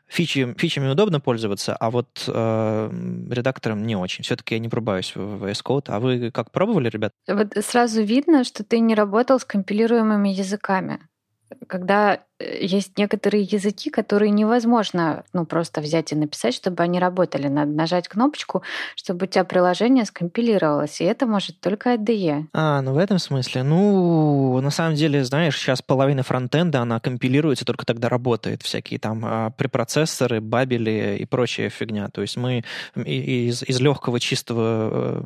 [0.07, 2.91] Фичи, фичами удобно пользоваться, а вот э,
[3.31, 4.23] редактором не очень.
[4.23, 5.85] Все-таки я не пробаюсь в VS Code.
[5.89, 7.13] А вы как пробовали, ребят?
[7.29, 11.01] Вот сразу видно, что ты не работал с компилируемыми языками
[11.67, 17.49] когда э, есть некоторые языки, которые невозможно ну, просто взять и написать, чтобы они работали.
[17.49, 18.63] Надо нажать кнопочку,
[18.97, 22.47] чтобы у тебя приложение скомпилировалось, и это может только IDE.
[22.53, 23.63] А, ну в этом смысле.
[23.63, 28.63] Ну, на самом деле, знаешь, сейчас половина фронтенда, она компилируется, только тогда работает.
[28.63, 32.09] Всякие там а, препроцессоры, бабели и прочая фигня.
[32.09, 35.25] То есть мы из, из легкого, чистого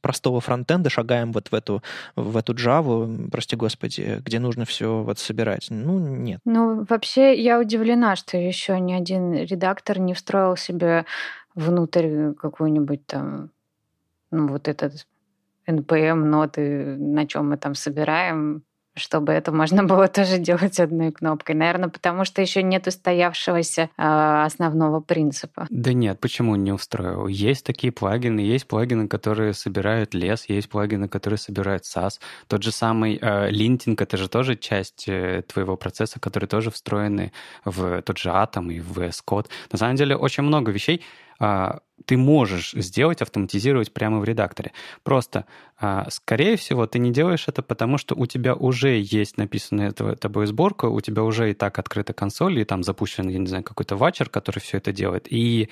[0.00, 1.82] простого фронтенда шагаем вот в эту,
[2.16, 5.66] в эту Java, прости господи, где нужно все вот собирать.
[5.70, 6.40] Ну, нет.
[6.44, 11.04] Ну, вообще, я удивлена, что еще ни один редактор не встроил себе
[11.54, 13.50] внутрь какую-нибудь там,
[14.30, 15.06] ну, вот этот
[15.66, 18.62] NPM ноты, на чем мы там собираем,
[18.98, 21.54] чтобы это можно было тоже делать одной кнопкой.
[21.54, 25.66] Наверное, потому что еще нет устоявшегося э, основного принципа.
[25.70, 27.26] Да нет, почему не устроил?
[27.26, 32.20] Есть такие плагины, есть плагины, которые собирают лес, есть плагины, которые собирают SAS.
[32.46, 37.32] Тот же самый э, линтинг, это же тоже часть э, твоего процесса, которые тоже встроены
[37.64, 39.46] в тот же Atom и в VS Code.
[39.72, 41.02] На самом деле очень много вещей,
[42.08, 44.72] ты можешь сделать, автоматизировать прямо в редакторе.
[45.02, 45.44] Просто,
[45.78, 50.46] а, скорее всего, ты не делаешь это, потому что у тебя уже есть написанная тобой
[50.46, 53.96] сборка, у тебя уже и так открыта консоль, и там запущен, я не знаю, какой-то
[53.96, 55.26] вачер, который все это делает.
[55.30, 55.68] И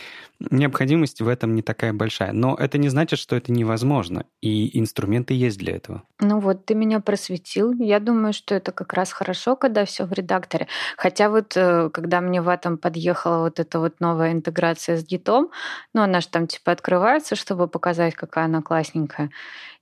[0.51, 2.33] необходимость в этом не такая большая.
[2.33, 4.27] Но это не значит, что это невозможно.
[4.41, 6.03] И инструменты есть для этого.
[6.21, 7.73] Ну вот, ты меня просветил.
[7.73, 10.67] Я думаю, что это как раз хорошо, когда все в редакторе.
[10.97, 15.51] Хотя вот, э, когда мне в этом подъехала вот эта вот новая интеграция с гитом,
[15.95, 19.31] ну, она же там типа открывается, чтобы показать, какая она классненькая.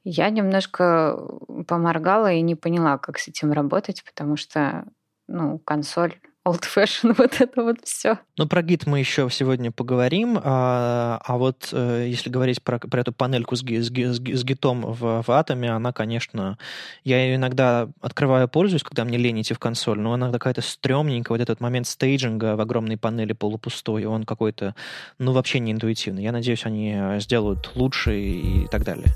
[0.04, 1.18] Я немножко
[1.66, 4.84] поморгала и не поняла, как с этим работать, потому что,
[5.28, 8.18] ну, консоль old fashion, вот это вот все.
[8.36, 13.00] Ну, про гид мы еще сегодня поговорим, а, а вот э, если говорить про, про
[13.00, 16.58] эту панельку с, с, с, с гитом в, в атоме, она, конечно,
[17.04, 21.36] я ее иногда открываю, пользуюсь, когда мне лень идти в консоль, но она какая-то стрёмненькая,
[21.36, 24.74] вот этот момент стейджинга в огромной панели полупустой, он какой-то,
[25.18, 26.22] ну, вообще не интуитивный.
[26.22, 29.08] Я надеюсь, они сделают лучше и так далее.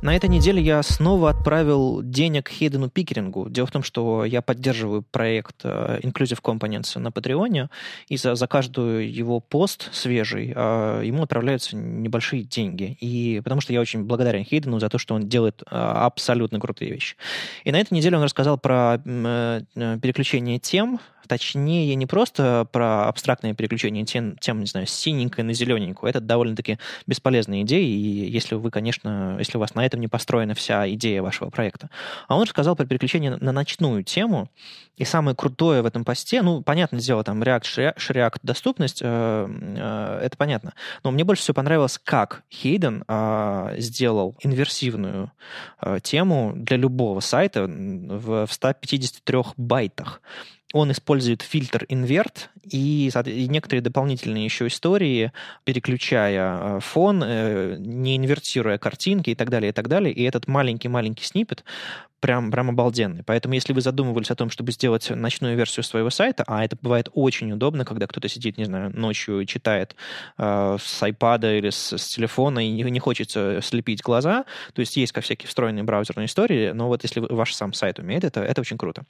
[0.00, 3.50] На этой неделе я снова отправил денег Хейдену Пикерингу.
[3.50, 7.68] Дело в том, что я поддерживаю проект э, Inclusive Components на Патреоне,
[8.08, 12.96] и за, за каждую его пост свежий э, ему отправляются небольшие деньги.
[13.00, 16.92] И потому что я очень благодарен Хейдену за то, что он делает э, абсолютно крутые
[16.92, 17.16] вещи.
[17.64, 24.04] И на этой неделе он рассказал про переключение тем, Точнее, не просто про абстрактное переключение
[24.04, 26.08] тем, тем не знаю, с синенькой на зелененькую.
[26.08, 30.54] Это довольно-таки бесполезная идея, и если вы, конечно, если у вас на этом не построена
[30.54, 31.90] вся идея вашего проекта.
[32.26, 34.50] А он рассказал про переключение на ночную тему,
[34.96, 40.20] и самое крутое в этом посте, ну, понятное дело, там React, React доступность, э, э,
[40.24, 40.74] это понятно.
[41.04, 45.30] Но мне больше всего понравилось, как Хейден э, сделал инверсивную
[45.80, 50.20] э, тему для любого сайта в 153 байтах
[50.72, 55.32] он использует фильтр инверт и, и некоторые дополнительные еще истории,
[55.64, 60.12] переключая э, фон, э, не инвертируя картинки и так далее, и так далее.
[60.12, 61.64] И этот маленький-маленький снипет
[62.20, 63.22] прям, прям обалденный.
[63.24, 67.08] Поэтому, если вы задумывались о том, чтобы сделать ночную версию своего сайта, а это бывает
[67.12, 69.94] очень удобно, когда кто-то сидит, не знаю, ночью и читает
[70.36, 74.96] э, с iPad или с, с телефона и не, не хочется слепить глаза, то есть
[74.96, 78.60] есть как всякие встроенные браузерные истории, но вот если ваш сам сайт умеет это, это
[78.60, 79.04] очень круто.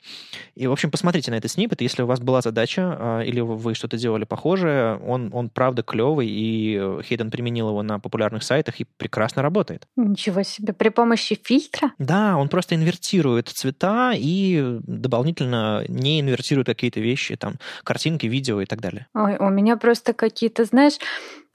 [0.55, 3.75] И, в общем, посмотрите на этот снипет, если у вас была задача э, или вы
[3.75, 8.87] что-то делали похожее, он, он правда клевый, и Хейден применил его на популярных сайтах и
[8.97, 9.87] прекрасно работает.
[9.97, 10.73] Ничего себе.
[10.73, 11.93] При помощи фильтра?
[11.99, 18.61] Да, он просто инвертирует инвертирует цвета и дополнительно не инвертирует какие-то вещи, там, картинки, видео
[18.61, 19.07] и так далее.
[19.15, 20.99] Ой, у меня просто какие-то, знаешь,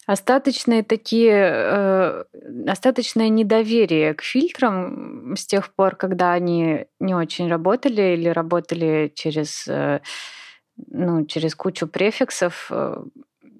[0.05, 2.23] остаточные такие, э,
[2.67, 9.67] остаточное недоверие к фильтрам с тех пор, когда они не очень работали или работали через,
[9.67, 10.01] э,
[10.87, 12.67] ну, через кучу префиксов.
[12.69, 13.03] Э,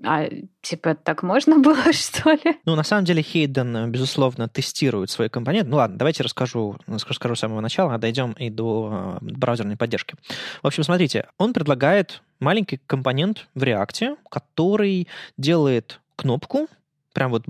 [0.03, 0.27] а
[0.61, 2.59] типа так можно было, что ли?
[2.65, 5.69] Ну, на самом деле, Хейден, безусловно, тестирует свои компоненты.
[5.69, 10.15] Ну ладно, давайте расскажу, расскажу с самого начала, а дойдем и до э, браузерной поддержки.
[10.61, 16.67] В общем, смотрите, он предлагает маленький компонент в React, который делает кнопку,
[17.13, 17.45] прям вот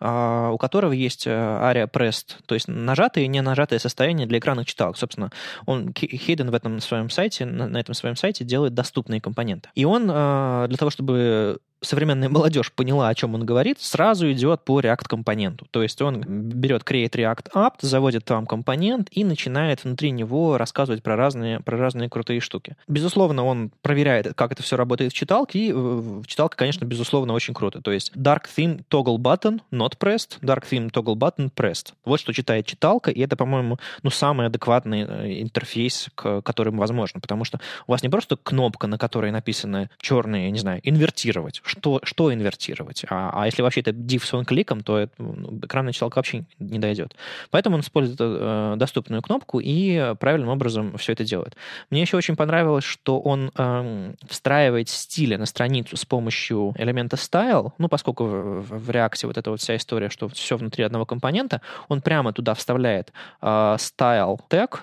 [0.00, 4.38] а, у которого есть ARIA э, pressed, то есть нажатое и не нажатое состояние для
[4.38, 4.96] экранных читалок.
[4.96, 5.30] Собственно,
[5.66, 9.68] он Хейден в этом своем сайте, на этом своем сайте делает доступные компоненты.
[9.74, 14.64] И он э, для того, чтобы современная молодежь поняла, о чем он говорит, сразу идет
[14.64, 15.66] по React-компоненту.
[15.70, 21.02] То есть он берет Create React Apt, заводит там компонент и начинает внутри него рассказывать
[21.02, 22.76] про разные, про разные крутые штуки.
[22.88, 27.54] Безусловно, он проверяет, как это все работает в читалке, и в читалке, конечно, безусловно, очень
[27.54, 27.80] круто.
[27.80, 31.92] То есть Dark Theme Toggle Button not pressed, Dark Theme Toggle Button pressed.
[32.04, 37.20] Вот что читает читалка, и это, по-моему, ну, самый адекватный э, интерфейс, к которым возможно,
[37.20, 42.00] потому что у вас не просто кнопка, на которой написано черные, не знаю, инвертировать, что,
[42.04, 43.04] что инвертировать.
[43.08, 46.78] А, а если вообще это div с кликом, то это, ну, экранная читалка вообще не
[46.78, 47.16] дойдет.
[47.50, 51.56] Поэтому он использует э, доступную кнопку и правильным образом все это делает.
[51.90, 57.72] Мне еще очень понравилось, что он э, встраивает стили на страницу с помощью элемента style,
[57.78, 61.60] ну, поскольку в, в реакции вот эта вот вся история, что все внутри одного компонента,
[61.88, 64.80] он прямо туда вставляет э, style tag,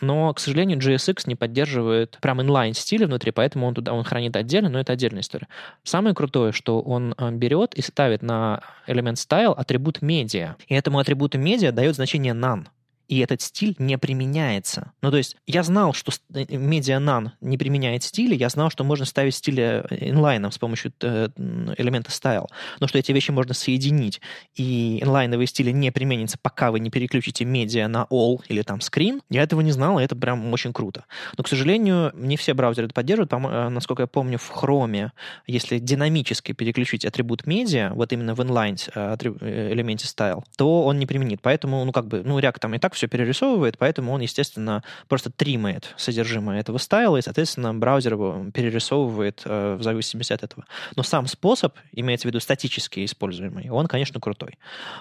[0.00, 4.36] но, к сожалению, JSX не поддерживает прям inline стиля внутри, поэтому он туда он хранит
[4.36, 5.48] отдельно, но это отдельная история.
[5.82, 10.98] Самое крутое, что он э, берет и ставит на элемент style атрибут медиа, и этому
[10.98, 12.66] атрибуту медиа дает значение none
[13.08, 14.92] и этот стиль не применяется.
[15.02, 19.34] Ну, то есть я знал, что MediaNan не применяет стили, я знал, что можно ставить
[19.34, 21.28] стили инлайном с помощью э,
[21.76, 22.46] элемента style,
[22.80, 24.20] но что эти вещи можно соединить,
[24.54, 29.20] и инлайновые стили не применятся, пока вы не переключите медиа на all или там screen,
[29.30, 31.04] я этого не знал, и это прям очень круто.
[31.36, 33.32] Но, к сожалению, не все браузеры это поддерживают.
[33.32, 35.10] Э, насколько я помню, в Chrome,
[35.46, 41.06] если динамически переключить атрибут медиа, вот именно в inline э, элементе style, то он не
[41.06, 41.40] применит.
[41.42, 45.30] Поэтому, ну, как бы, ну, React там и так все перерисовывает, поэтому он, естественно, просто
[45.30, 50.64] тримает содержимое этого стайла, и, соответственно, браузер его перерисовывает э, в зависимости от этого.
[50.96, 54.58] Но сам способ, имеется в виду статически используемый, он, конечно, крутой.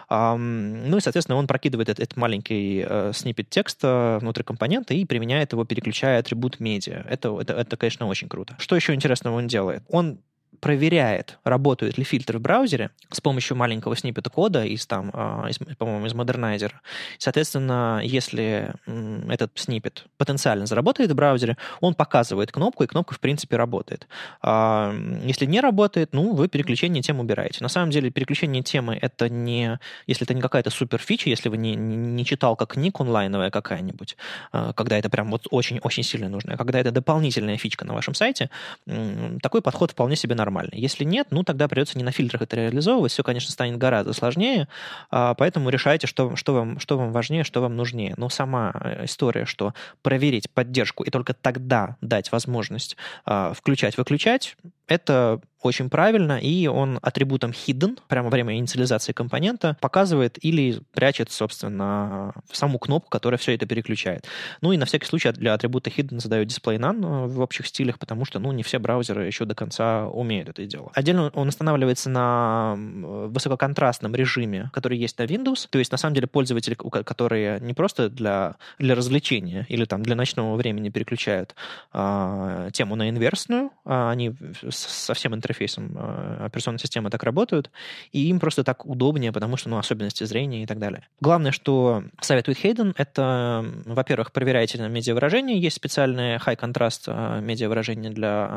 [0.09, 5.05] Um, ну и, соответственно, он прокидывает этот, этот маленький э, сниппет текста внутрь компонента и
[5.05, 7.05] применяет его, переключая атрибут медиа.
[7.09, 8.55] Это, это, это, конечно, очень круто.
[8.59, 9.83] Что еще интересного он делает?
[9.89, 10.19] Он
[10.65, 15.47] проверяет, работает ли фильтр в браузере с помощью маленького сниппета кода из, там, а,
[15.77, 16.71] по-моему, из Modernizer.
[17.19, 18.73] Соответственно, если
[19.29, 24.07] этот сниппет потенциально заработает в браузере, он показывает кнопку, и кнопка, в принципе, работает.
[24.41, 24.91] А,
[25.23, 27.59] если не работает, ну, вы переключение тем убираете.
[27.61, 29.77] На самом деле, переключение темы— это не...
[30.07, 34.17] Если это не какая-то супер фича, если вы не, не, читал как книг онлайновая какая-нибудь,
[34.51, 38.15] а, когда это прям вот очень-очень сильно нужно, а когда это дополнительная фичка на вашем
[38.15, 38.49] сайте,
[39.43, 40.71] такой подход вполне себе нормальный нормально.
[40.73, 44.67] Если нет, ну тогда придется не на фильтрах это реализовывать, все, конечно, станет гораздо сложнее,
[45.11, 48.13] а, поэтому решайте, что, что, вам, что вам важнее, что вам нужнее.
[48.17, 54.55] Но сама э, история, что проверить поддержку и только тогда дать возможность а, включать-выключать,
[54.87, 61.31] это очень правильно, и он атрибутом hidden, прямо во время инициализации компонента, показывает или прячет,
[61.31, 64.25] собственно, саму кнопку, которая все это переключает.
[64.61, 68.25] Ну и на всякий случай для атрибута hidden задают display none в общих стилях, потому
[68.25, 70.91] что, ну, не все браузеры еще до конца умеют это делать.
[70.93, 76.27] Отдельно он устанавливается на высококонтрастном режиме, который есть на Windows, то есть, на самом деле,
[76.27, 81.55] пользователи, которые не просто для, для развлечения или там для ночного времени переключают
[81.91, 84.35] а, тему на инверсную, а они
[84.77, 87.71] со всем интерфейсом э, операционной системы так работают,
[88.11, 91.07] и им просто так удобнее, потому что, ну, особенности зрения и так далее.
[91.19, 98.11] Главное, что советует Хейден, это, во-первых, проверяйте на медиавыражение, есть специальное high contrast э, медиавыражение
[98.11, 98.47] для,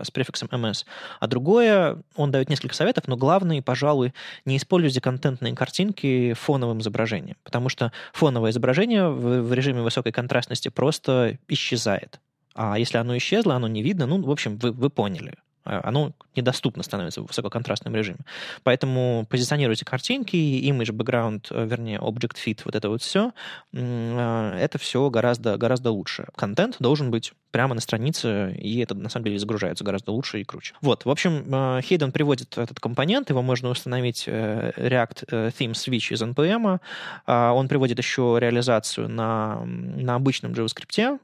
[0.00, 0.84] э, с префиксом MS,
[1.20, 4.12] а другое, он дает несколько советов, но главное, пожалуй,
[4.44, 10.68] не используйте контентные картинки фоновым изображением, потому что фоновое изображение в, в режиме высокой контрастности
[10.68, 12.20] просто исчезает.
[12.54, 15.34] А если оно исчезло, оно не видно, ну, в общем, вы, вы поняли.
[15.68, 18.20] А, оно недоступно становится в высококонтрастном режиме.
[18.62, 23.32] Поэтому позиционируйте картинки, image, background, э, вернее, object fit, вот это вот все,
[23.74, 26.26] а, это все гораздо, гораздо лучше.
[26.34, 30.44] Контент должен быть прямо на странице, и это на самом деле загружается гораздо лучше и
[30.44, 30.74] круче.
[30.80, 36.22] Вот, в общем, э, приводит этот компонент, его можно установить э, React Theme Switch из
[36.22, 36.80] NPM.
[37.26, 41.18] А, он приводит еще реализацию на, на обычном JavaScript,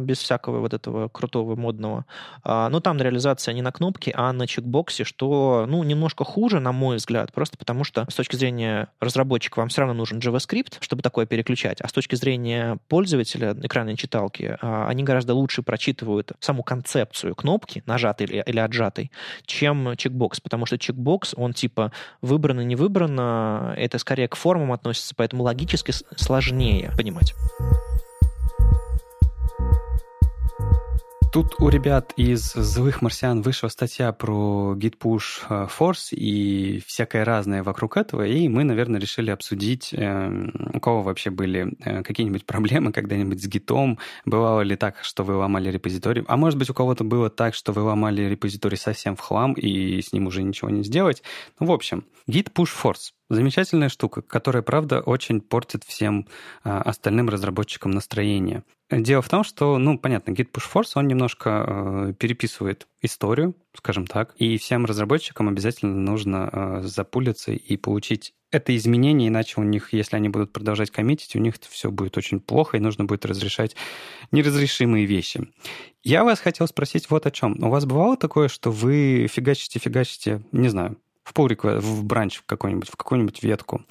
[0.00, 2.04] без всякого вот этого крутого модного.
[2.44, 6.96] Но там реализация не на кнопке, а на чекбоксе, что, ну, немножко хуже, на мой
[6.96, 11.26] взгляд, просто потому что с точки зрения разработчика вам все равно нужен JavaScript, чтобы такое
[11.26, 17.34] переключать, а с точки зрения пользователя экранной читалки, а, они гораздо лучше прочитывают саму концепцию
[17.34, 19.10] кнопки, нажатой или, или отжатой,
[19.44, 25.14] чем чекбокс, потому что чекбокс, он типа выбрано, не выбрано, это скорее к формам относится,
[25.14, 27.34] поэтому логически сложнее понимать.
[31.32, 37.24] Тут у ребят из «Злых марсиан» вышла статья про Git Push э, Force и всякое
[37.24, 42.46] разное вокруг этого, и мы, наверное, решили обсудить, э, у кого вообще были э, какие-нибудь
[42.46, 46.74] проблемы когда-нибудь с гитом, бывало ли так, что вы ломали репозиторий, а может быть, у
[46.74, 50.70] кого-то было так, что вы ломали репозиторий совсем в хлам, и с ним уже ничего
[50.70, 51.22] не сделать.
[51.60, 56.28] Ну, в общем, Git Push Force— Замечательная штука, которая, правда, очень портит всем
[56.62, 58.62] а, остальным разработчикам настроение.
[58.88, 64.06] Дело в том, что, ну, понятно, Git Push Force, он немножко э, переписывает историю, скажем
[64.06, 69.92] так, и всем разработчикам обязательно нужно э, запулиться и получить это изменение, иначе у них,
[69.92, 73.74] если они будут продолжать коммитить, у них все будет очень плохо, и нужно будет разрешать
[74.30, 75.48] неразрешимые вещи.
[76.04, 77.56] Я вас хотел спросить вот о чем.
[77.64, 82.96] У вас бывало такое, что вы фигачите-фигачите, не знаю, в pull в бранч какой-нибудь, в
[82.96, 83.82] какую-нибудь ветку,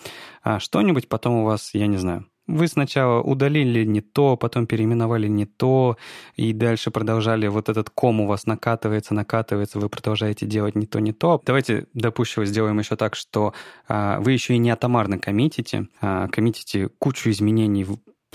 [0.41, 5.27] а что-нибудь потом у вас, я не знаю, вы сначала удалили не то, потом переименовали
[5.27, 5.97] не то,
[6.35, 10.99] и дальше продолжали, вот этот ком у вас накатывается, накатывается, вы продолжаете делать не то,
[10.99, 11.41] не то.
[11.45, 13.53] Давайте, допустим, сделаем еще так, что
[13.87, 17.85] а, вы еще и не атомарно коммитите, а коммитите кучу изменений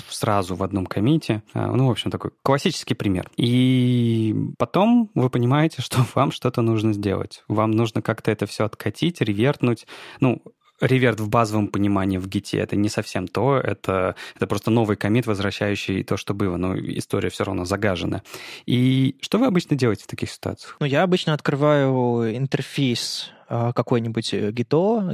[0.08, 1.42] сразу в одном комите.
[1.54, 3.30] А, ну, в общем, такой классический пример.
[3.36, 7.42] И потом вы понимаете, что вам что-то нужно сделать.
[7.48, 9.86] Вам нужно как-то это все откатить, ревертнуть.
[10.20, 10.42] Ну,
[10.80, 15.26] реверт в базовом понимании в гите это не совсем то, это, это просто новый комит,
[15.26, 18.22] возвращающий то, что было, но история все равно загажена.
[18.66, 20.76] И что вы обычно делаете в таких ситуациях?
[20.80, 25.12] Ну, я обычно открываю интерфейс а, какой-нибудь гито,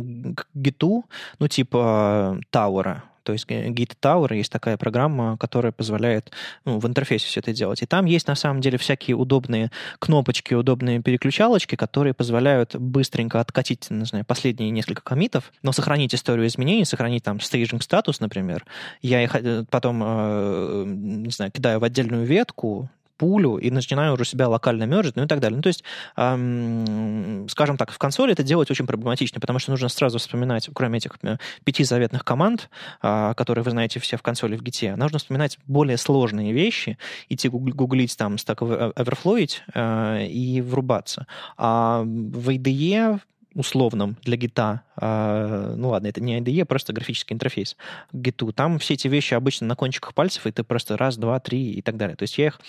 [0.54, 1.04] гиту,
[1.38, 6.30] ну, типа Тауэра, то есть Git Tower есть такая программа, которая позволяет
[6.64, 7.82] ну, в интерфейсе все это делать.
[7.82, 13.90] И там есть на самом деле всякие удобные кнопочки, удобные переключалочки, которые позволяют быстренько откатить,
[13.90, 18.64] не знаю, последние несколько комитов, но сохранить историю изменений, сохранить там staging статус, например.
[19.02, 24.24] Я их э, потом, э, не знаю, кидаю в отдельную ветку, пулю и начинаю уже
[24.24, 25.56] себя локально мержить, ну и так далее.
[25.56, 25.84] Ну, то есть,
[26.16, 30.98] эм, скажем так, в консоли это делать очень проблематично, потому что нужно сразу вспоминать, кроме
[30.98, 32.70] этих э, пяти заветных команд,
[33.02, 36.98] э, которые вы знаете все в консоли в гите, нужно вспоминать более сложные вещи,
[37.28, 41.26] идти гуглить там, Stack Overflow э, и врубаться.
[41.56, 43.20] А в IDE
[43.56, 47.76] условном для гита, э, ну ладно, это не IDE, просто графический интерфейс
[48.12, 51.40] к гиту, там все эти вещи обычно на кончиках пальцев, и ты просто раз, два,
[51.40, 52.16] три и так далее.
[52.16, 52.60] То есть я их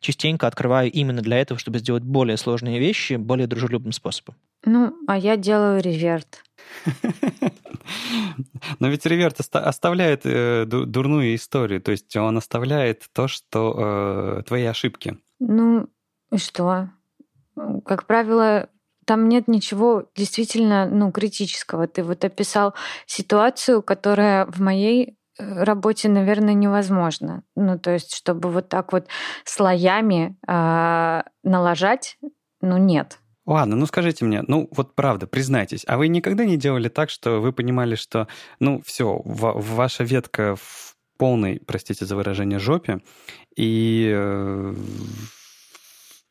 [0.00, 4.36] частенько открываю именно для этого, чтобы сделать более сложные вещи более дружелюбным способом.
[4.64, 6.42] Ну, а я делаю реверт.
[8.78, 14.64] Но ведь реверт оставляет э, дурную историю, то есть он оставляет то, что э, твои
[14.64, 15.18] ошибки.
[15.38, 15.88] Ну,
[16.32, 16.90] и что?
[17.84, 18.68] Как правило,
[19.06, 21.86] там нет ничего действительно ну, критического.
[21.86, 22.74] Ты вот описал
[23.06, 27.44] ситуацию, которая в моей э, работе, наверное, невозможно.
[27.54, 29.06] Ну, то есть, чтобы вот так вот
[29.44, 32.18] слоями э, налажать,
[32.60, 33.18] ну, нет.
[33.46, 37.40] Ладно, ну скажите мне, ну вот правда, признайтесь, а вы никогда не делали так, что
[37.40, 38.26] вы понимали, что,
[38.58, 42.98] ну все, ваша ветка в полной, простите за выражение, жопе,
[43.56, 44.74] и э,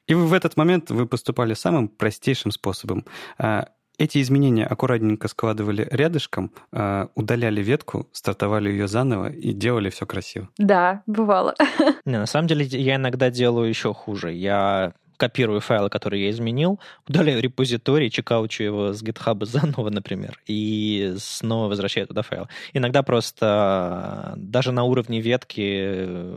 [0.07, 3.05] и вы в этот момент вы поступали самым простейшим способом.
[3.37, 10.05] А, эти изменения аккуратненько складывали рядышком, а, удаляли ветку, стартовали ее заново и делали все
[10.05, 10.49] красиво.
[10.57, 11.55] Да, бывало.
[12.05, 14.33] Не, на самом деле я иногда делаю еще хуже.
[14.33, 21.15] Я копирую файлы, которые я изменил, удаляю репозиторий, чекаучу его с GitHub заново, например, и
[21.17, 22.47] снова возвращаю туда файл.
[22.73, 26.27] Иногда просто а, даже на уровне ветки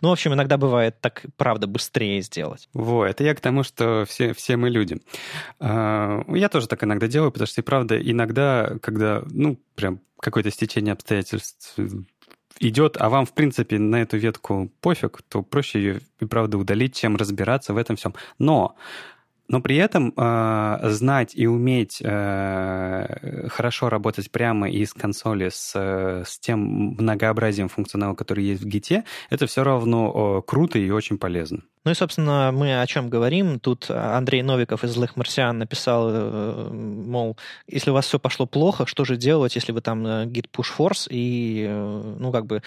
[0.00, 2.68] ну, в общем, иногда бывает так, правда, быстрее сделать.
[2.72, 5.00] Во, это я к тому, что все, все мы люди.
[5.58, 10.50] А, я тоже так иногда делаю, потому что, и правда, иногда, когда, ну, прям какое-то
[10.50, 11.76] стечение обстоятельств
[12.58, 16.94] идет, а вам, в принципе, на эту ветку пофиг, то проще ее, и правда, удалить,
[16.94, 18.14] чем разбираться в этом всем.
[18.38, 18.76] Но
[19.50, 26.38] но при этом э, знать и уметь э, хорошо работать прямо из консоли с, с
[26.38, 26.60] тем
[26.96, 31.62] многообразием функционала, который есть в Git, это все равно э, круто и очень полезно.
[31.84, 33.58] Ну и, собственно, мы о чем говорим.
[33.58, 38.84] Тут Андрей Новиков из «Злых марсиан» написал, э, мол, если у вас все пошло плохо,
[38.84, 42.62] что же делать, если вы там э, git push force и, э, ну, как бы,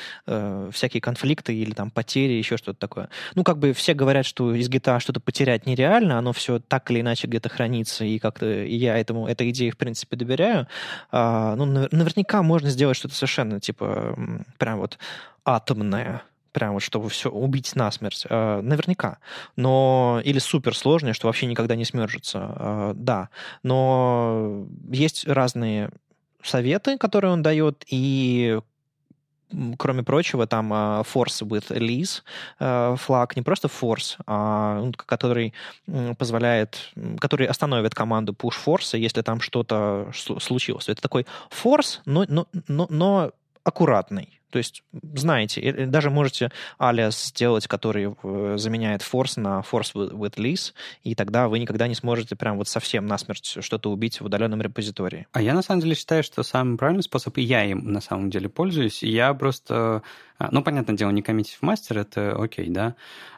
[0.71, 3.09] всякие конфликты или там потери, еще что-то такое.
[3.35, 7.01] Ну, как бы все говорят, что из гита что-то потерять нереально, оно все так или
[7.01, 10.67] иначе где-то хранится, и как-то я этому, этой идее, в принципе, доверяю.
[11.11, 14.17] А, ну, наверняка можно сделать что-то совершенно, типа,
[14.57, 14.97] прям вот
[15.45, 16.23] атомное,
[16.53, 19.17] прям вот чтобы все убить насмерть, э, наверняка.
[19.55, 23.29] Но или суперсложное, что вообще никогда не смержится, э, да.
[23.63, 25.89] Но есть разные
[26.43, 28.59] советы, которые он дает, и
[29.77, 32.23] кроме прочего, там uh, force with lease
[32.59, 35.53] uh, флаг, не просто force, а, ну, который
[36.17, 40.89] позволяет, который остановит команду push force, если там что-то случилось.
[40.89, 43.31] Это такой force, но, но, но, но
[43.63, 44.39] аккуратный.
[44.53, 44.83] То есть
[45.15, 51.47] знаете, даже можете алиас сделать, который э, заменяет force на force with lease, и тогда
[51.47, 55.25] вы никогда не сможете прям вот совсем насмерть что-то убить в удаленном репозитории.
[55.31, 58.29] А я на самом деле считаю, что самый правильный способ, и я им на самом
[58.29, 60.03] деле пользуюсь, я просто
[60.43, 62.95] а, ну, понятное дело, не коммитить в мастер, это окей, да,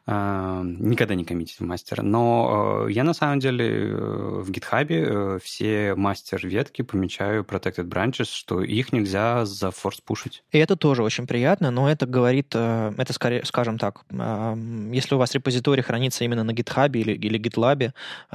[0.07, 5.39] а, никогда не коммитить в мастер, но э, я на самом деле э, в GitHub
[5.39, 10.43] все мастер-ветки помечаю protected branches, что их нельзя за форс пушить.
[10.51, 14.01] И это тоже очень приятно, но это говорит, это скорее, скажем так,
[14.91, 17.91] если у вас репозиторий хранится именно на GitHub или, или GitLab,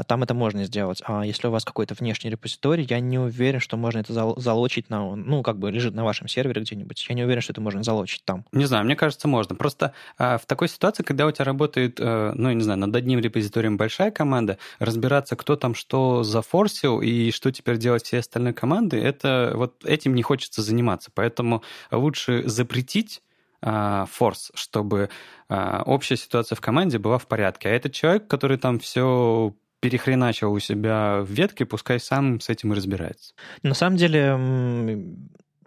[0.06, 1.02] там это можно сделать.
[1.04, 5.14] А если у вас какой-то внешний репозиторий, я не уверен, что можно это залочить на,
[5.14, 7.06] ну, как бы лежит на вашем сервере где-нибудь.
[7.08, 8.44] Я не уверен, что это можно залочить там.
[8.52, 9.54] Не знаю, мне кажется, можно.
[9.54, 12.94] Просто а, в такой ситуации, когда у тебя работает, а, ну, я не знаю, над
[12.94, 18.54] одним репозиторием большая команда, разбираться, кто там что зафорсил и что теперь делать все остальные
[18.54, 21.10] команды, это вот этим не хочется заниматься.
[21.14, 23.22] Поэтому лучше запретить
[23.62, 25.08] а, форс, чтобы
[25.48, 27.68] а, общая ситуация в команде была в порядке.
[27.68, 32.72] А этот человек, который там все перехреначил у себя в ветке, пускай сам с этим
[32.72, 33.34] и разбирается.
[33.62, 34.36] На самом деле,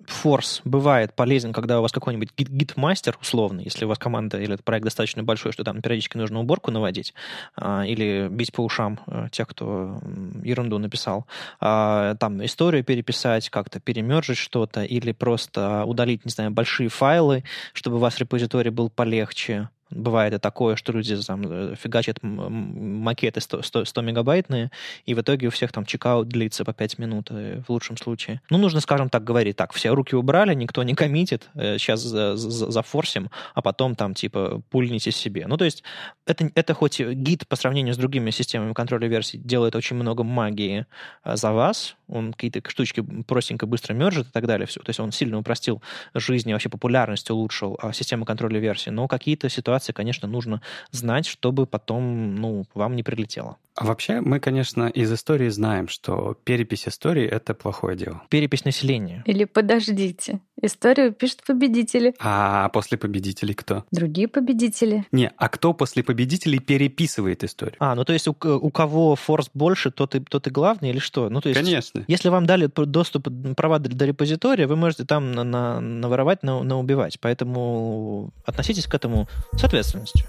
[0.08, 4.66] форс бывает полезен, когда у вас какой-нибудь гид-мастер условный, если у вас команда или этот
[4.66, 7.14] проект достаточно большой, что там периодически нужно уборку наводить
[7.56, 9.99] а, или бить по ушам а, тех, кто
[10.43, 11.26] ерунду написал,
[11.60, 17.43] а, там историю переписать, как-то перемержить что-то или просто удалить, не знаю, большие файлы,
[17.74, 23.41] чтобы у вас репозиторий был полегче, Бывает и такое, что люди там э, фигачат макеты
[23.41, 24.72] 100, 100, 100 мегабайтные,
[25.06, 28.41] и в итоге у всех там чекаут длится по 5 минут э, в лучшем случае.
[28.50, 33.62] Ну, нужно, скажем так, говорить, так, все руки убрали, никто не коммитит, сейчас зафорсим, а
[33.62, 35.48] потом там типа пульните себе.
[35.48, 35.84] Ну, то есть
[36.26, 40.86] это, это хоть гид по сравнению с другими системами контроля версий делает очень много магии
[41.24, 44.68] э, за вас, он какие-то штучки простенько быстро мержит и так далее.
[44.68, 44.80] Все.
[44.82, 45.82] То есть он сильно упростил
[46.14, 48.91] жизнь и вообще популярность улучшил а, систему контроля версий.
[48.91, 50.61] Но какие-то ситуации, конечно, нужно
[50.91, 53.57] знать, чтобы потом ну, вам не прилетело.
[53.76, 58.21] А вообще мы, конечно, из истории знаем, что перепись истории— это плохое дело.
[58.30, 59.24] Перепись населения.
[59.26, 60.41] Или подождите.
[60.61, 62.13] Историю пишут победители.
[62.19, 63.84] А после победителей кто?
[63.91, 65.05] Другие победители.
[65.11, 67.76] Не, а кто после победителей переписывает историю?
[67.80, 70.99] А, ну то есть у, у кого форс больше, тот и, тот и главный или
[70.99, 71.30] что?
[71.30, 72.05] Ну, то есть, Конечно.
[72.07, 76.80] Если вам дали доступ, права до репозитория, вы можете там на, на, наворовать, на, на
[76.80, 77.19] убивать.
[77.19, 80.26] Поэтому относитесь к этому с ответственностью.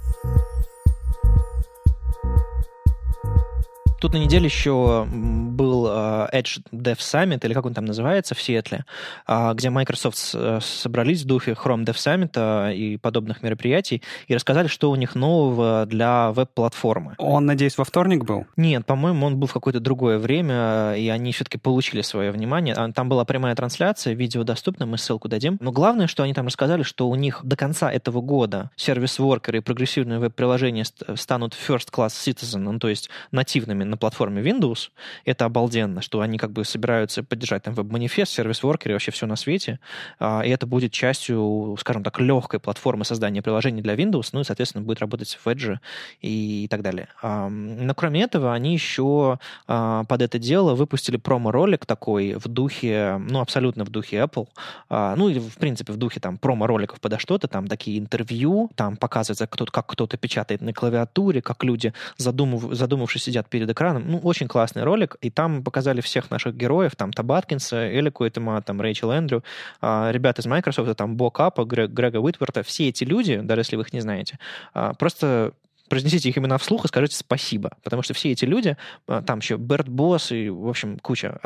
[4.05, 8.43] Тут на неделе еще был а, Edge Dev Summit, или как он там называется, в
[8.43, 8.85] Сиэтле,
[9.27, 14.35] а, где Microsoft э, собрались в духе Chrome Dev Summit а, и подобных мероприятий и
[14.35, 17.15] рассказали, что у них нового для веб-платформы.
[17.17, 18.45] Он, надеюсь, во вторник был?
[18.59, 22.75] Нет, по-моему, он был в какое-то другое время, и они все-таки получили свое внимание.
[22.95, 25.57] Там была прямая трансляция, видео доступно, мы ссылку дадим.
[25.63, 29.61] Но главное, что они там рассказали, что у них до конца этого года сервис-воркеры и
[29.63, 30.85] прогрессивные веб-приложения
[31.15, 34.91] станут first-class citizen, ну, то есть нативными на платформе Windows.
[35.25, 39.79] Это обалденно, что они как бы собираются поддержать там веб-манифест, сервис-воркеры, вообще все на свете.
[40.19, 44.45] А, и это будет частью, скажем так, легкой платформы создания приложений для Windows, ну и,
[44.45, 45.79] соответственно, будет работать в Edge
[46.23, 47.09] и так далее.
[47.23, 49.39] Но кроме этого, они еще
[49.69, 54.49] а, под это дело выпустили промо-ролик такой в духе, ну, абсолютно в духе Apple,
[54.89, 58.97] а, ну, или, в принципе, в духе там промо-роликов подо что-то, там такие интервью, там
[58.97, 64.11] показывается, кто как кто-то печатает на клавиатуре, как люди, задумав, задумавшись, сидят перед экраном, экраном.
[64.11, 68.81] Ну, очень классный ролик, и там показали всех наших героев, там Табаткинса, Эли Куэтема, там
[68.81, 69.45] Рэйчел Эндрю,
[69.81, 73.83] а, ребята из Microsoft, там Бо Капа, Грега Уитверта, все эти люди, даже если вы
[73.83, 74.39] их не знаете,
[74.73, 75.53] а, просто
[75.95, 77.71] произнесите их имена вслух и скажите спасибо.
[77.85, 78.77] Потому что все эти люди,
[79.07, 81.39] а, там еще Берт Босс и, в общем, куча,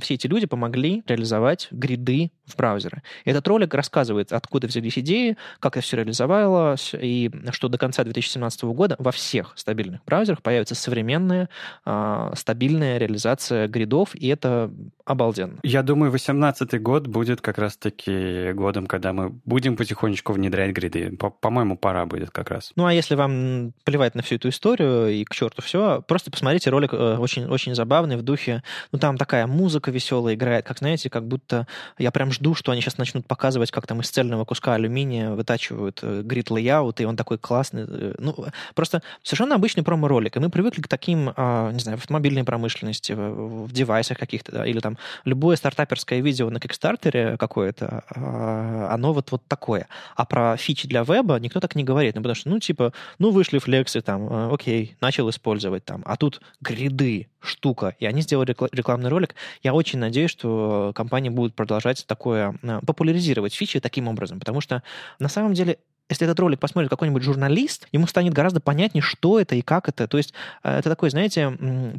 [0.00, 3.02] все эти люди помогли реализовать гриды в браузеры.
[3.24, 8.02] И этот ролик рассказывает, откуда взялись идеи, как это все реализовалось, и что до конца
[8.02, 11.48] 2017 года во всех стабильных браузерах появится современная,
[11.84, 14.72] а, стабильная реализация гридов, и это
[15.04, 15.60] обалденно.
[15.62, 21.16] Я думаю, 2018 год будет как раз-таки годом, когда мы будем потихонечку внедрять гриды.
[21.40, 22.72] По-моему, пора будет как раз.
[22.74, 26.70] Ну, а если вам плевать на всю эту историю и к черту все, просто посмотрите
[26.70, 28.62] ролик э, очень, очень забавный в духе,
[28.92, 31.66] ну, там такая музыка веселая играет, как, знаете, как будто
[31.98, 36.00] я прям жду, что они сейчас начнут показывать, как там из цельного куска алюминия вытачивают
[36.02, 37.84] э, grid layout, и он такой классный.
[37.86, 38.34] Э, ну,
[38.74, 43.12] просто совершенно обычный промо-ролик, и мы привыкли к таким, а, не знаю, в автомобильной промышленности,
[43.12, 49.30] в девайсах каких-то, да, или там любое стартаперское видео на Кикстартере какое-то, а, оно вот,
[49.30, 49.88] вот такое.
[50.14, 53.30] А про фичи для веба никто так не говорит, ну, потому что, ну, типа, ну,
[53.30, 58.22] вышли пришли флексы, там, э, окей, начал использовать там, а тут гриды, штука, и они
[58.22, 59.34] сделали рекламный ролик.
[59.62, 64.82] Я очень надеюсь, что компания будет продолжать такое, э, популяризировать фичи таким образом, потому что
[65.18, 65.78] на самом деле
[66.08, 70.06] если этот ролик посмотрит какой-нибудь журналист, ему станет гораздо понятнее, что это и как это.
[70.06, 71.40] То есть э, это такой, знаете,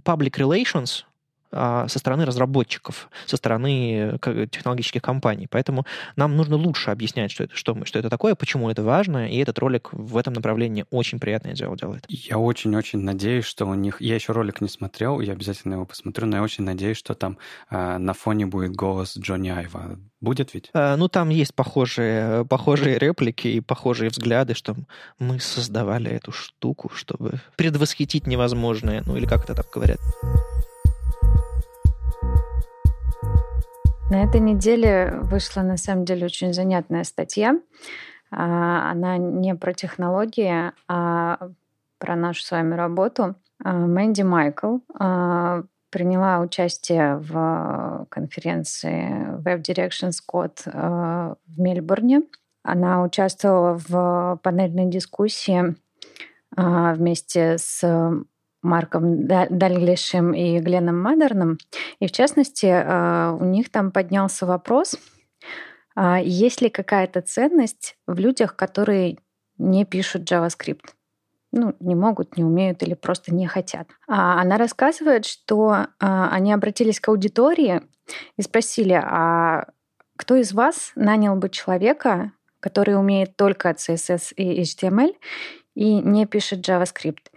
[0.04, 1.04] public relations,
[1.52, 4.20] со стороны разработчиков, со стороны
[4.52, 5.48] технологических компаний.
[5.50, 5.86] Поэтому
[6.16, 9.60] нам нужно лучше объяснять, что это, что, что это такое, почему это важно, и этот
[9.60, 12.06] ролик в этом направлении очень приятное дело делает.
[12.10, 14.02] Я очень-очень надеюсь, что у них...
[14.02, 17.38] Я еще ролик не смотрел, я обязательно его посмотрю, но я очень надеюсь, что там
[17.70, 19.98] э, на фоне будет голос Джонни Айва.
[20.20, 20.70] Будет ведь?
[20.74, 24.76] А, ну, там есть похожие, похожие реплики и похожие взгляды, что
[25.20, 30.00] мы создавали эту штуку, чтобы предвосхитить невозможное, ну или как это так говорят.
[34.10, 37.60] На этой неделе вышла, на самом деле, очень занятная статья.
[38.32, 41.50] А, она не про технологии, а
[41.98, 43.36] про нашу с вами работу.
[43.62, 52.22] А, Мэнди Майкл а, приняла участие в конференции Web Directions Code в Мельбурне.
[52.64, 55.76] Она участвовала в панельной дискуссии
[56.56, 57.84] вместе с
[58.62, 61.58] Марком Дальглишем и Гленом Мадерном.
[62.00, 64.98] И в частности, э, у них там поднялся вопрос,
[66.00, 69.18] а, есть ли какая-то ценность в людях, которые
[69.58, 70.86] не пишут JavaScript.
[71.52, 73.90] Ну, не могут, не умеют или просто не хотят.
[74.08, 77.82] А она рассказывает, что а, они обратились к аудитории
[78.38, 79.70] и спросили, а
[80.18, 85.16] кто из вас нанял бы человека, который умеет только CSS и HTML
[85.74, 87.32] и не пишет JavaScript?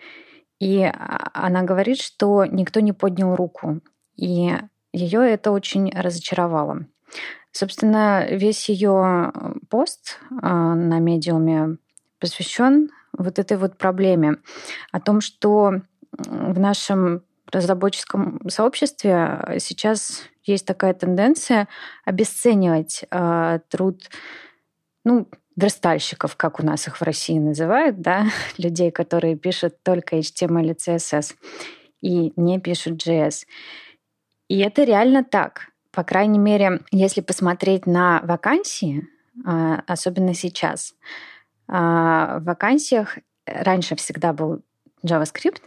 [0.61, 3.81] И а, она говорит, что никто не поднял руку.
[4.17, 4.55] И
[4.93, 6.87] ее это очень разочаровало.
[7.51, 9.33] Собственно, весь ее
[9.69, 11.79] пост а, на медиуме
[12.21, 14.37] посвящен вот этой вот проблеме
[14.93, 15.81] о том, что
[16.13, 21.67] в нашем разработческом сообществе сейчас есть такая тенденция
[22.05, 24.09] обесценивать э, труд
[25.05, 25.29] ну,
[25.61, 28.27] верстальщиков, как у нас их в России называют, да,
[28.59, 31.35] людей, которые пишут только HTML и CSS
[32.01, 33.47] и не пишут JS.
[34.49, 35.69] И это реально так.
[35.93, 39.07] По крайней мере, если посмотреть на вакансии,
[39.45, 40.95] а, особенно сейчас,
[41.69, 44.63] а, в вакансиях раньше всегда был
[45.05, 45.61] JavaScript,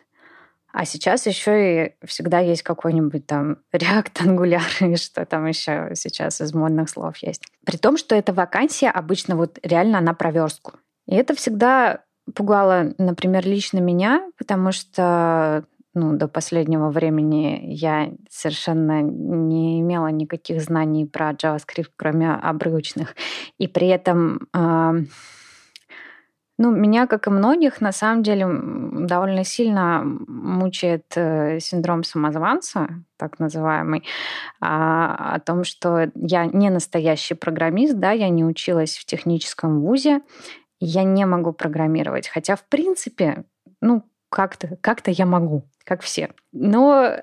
[0.74, 6.42] а сейчас еще и всегда есть какой-нибудь там React, Angular и что там еще сейчас
[6.42, 7.44] из модных слов есть.
[7.64, 10.74] При том, что эта вакансия обычно вот реально на проверстку.
[11.08, 12.02] И это всегда
[12.34, 20.62] пугало, например, лично меня, потому что ну, до последнего времени я совершенно не имела никаких
[20.62, 23.16] знаний про JavaScript, кроме обрывочных.
[23.60, 25.06] И при этом э,
[26.58, 33.40] ну, меня, как и многих, на самом деле довольно сильно мучает э, синдром самозванца, так
[33.40, 34.04] называемый,
[34.62, 40.22] а, о том, что я не настоящий программист, да, я не училась в техническом вузе,
[40.80, 42.28] я не могу программировать.
[42.28, 43.46] Хотя, в принципе,
[43.82, 46.32] ну, как-то как я могу, как все.
[46.52, 47.16] Но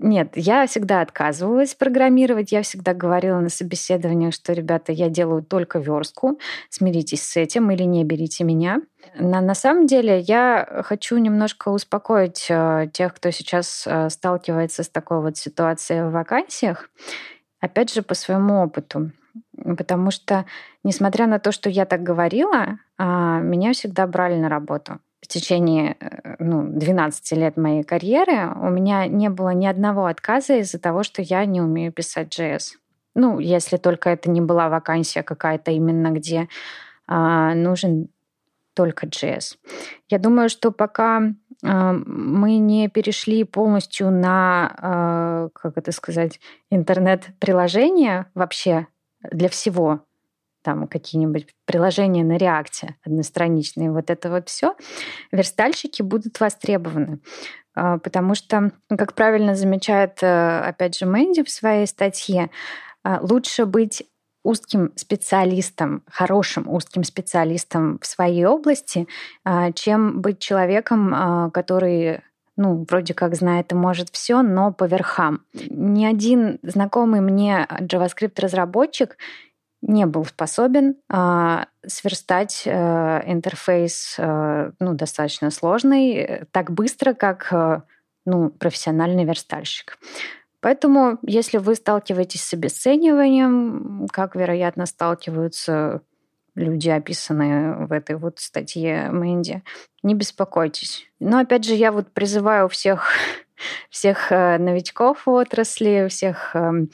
[0.00, 2.52] нет, я всегда отказывалась программировать.
[2.52, 6.38] Я всегда говорила на собеседованиях, что, ребята, я делаю только верстку.
[6.70, 8.80] Смиритесь с этим или не берите меня.
[9.18, 14.88] На, на самом деле я хочу немножко успокоить э, тех, кто сейчас э, сталкивается с
[14.88, 16.90] такой вот ситуацией в вакансиях.
[17.60, 19.12] Опять же, по своему опыту.
[19.76, 20.46] Потому что,
[20.82, 25.96] несмотря на то, что я так говорила, э, меня всегда брали на работу в течение
[25.98, 31.02] э, ну, 12 лет моей карьеры у меня не было ни одного отказа из-за того,
[31.02, 32.76] что я не умею писать JS.
[33.14, 36.48] Ну, если только это не была вакансия какая-то именно, где
[37.06, 38.08] а, нужен
[38.74, 39.56] только JS.
[40.10, 41.22] Я думаю, что пока
[41.62, 46.38] а, мы не перешли полностью на, а, как это сказать,
[46.70, 48.88] интернет-приложение вообще
[49.32, 50.00] для всего,
[50.64, 54.74] там какие-нибудь приложения на реакте одностраничные, вот это вот все,
[55.30, 57.20] верстальщики будут востребованы.
[57.74, 62.50] А, потому что, как правильно замечает, э, опять же, Мэнди в своей статье,
[63.02, 64.04] а, лучше быть
[64.42, 69.06] узким специалистом, хорошим узким специалистом в своей области,
[69.44, 72.20] а, чем быть человеком, который
[72.56, 75.40] ну, вроде как знает и может все, но по верхам.
[75.52, 79.16] Ни один знакомый мне JavaScript-разработчик
[79.86, 87.48] не был способен э, сверстать э, интерфейс э, ну, достаточно сложный э, так быстро, как
[87.52, 87.82] э,
[88.24, 89.98] ну, профессиональный верстальщик.
[90.60, 96.00] Поэтому, если вы сталкиваетесь с обесцениванием, как, вероятно, сталкиваются
[96.54, 99.62] люди, описанные в этой вот статье Мэнди.
[100.02, 101.06] Не беспокойтесь.
[101.20, 103.08] Но опять же, я вот призываю всех,
[103.90, 106.90] всех новичков в отрасли, всех эм,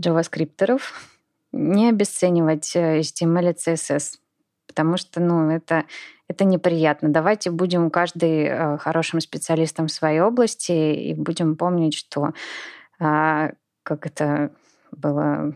[0.00, 1.15] джаваскриптеров
[1.56, 4.14] не обесценивать HTML и CSS,
[4.66, 5.84] потому что, ну, это,
[6.28, 7.08] это неприятно.
[7.08, 12.32] Давайте будем каждый э, хорошим специалистом в своей области и будем помнить, что
[12.98, 13.50] а,
[13.82, 14.50] как это
[14.90, 15.54] было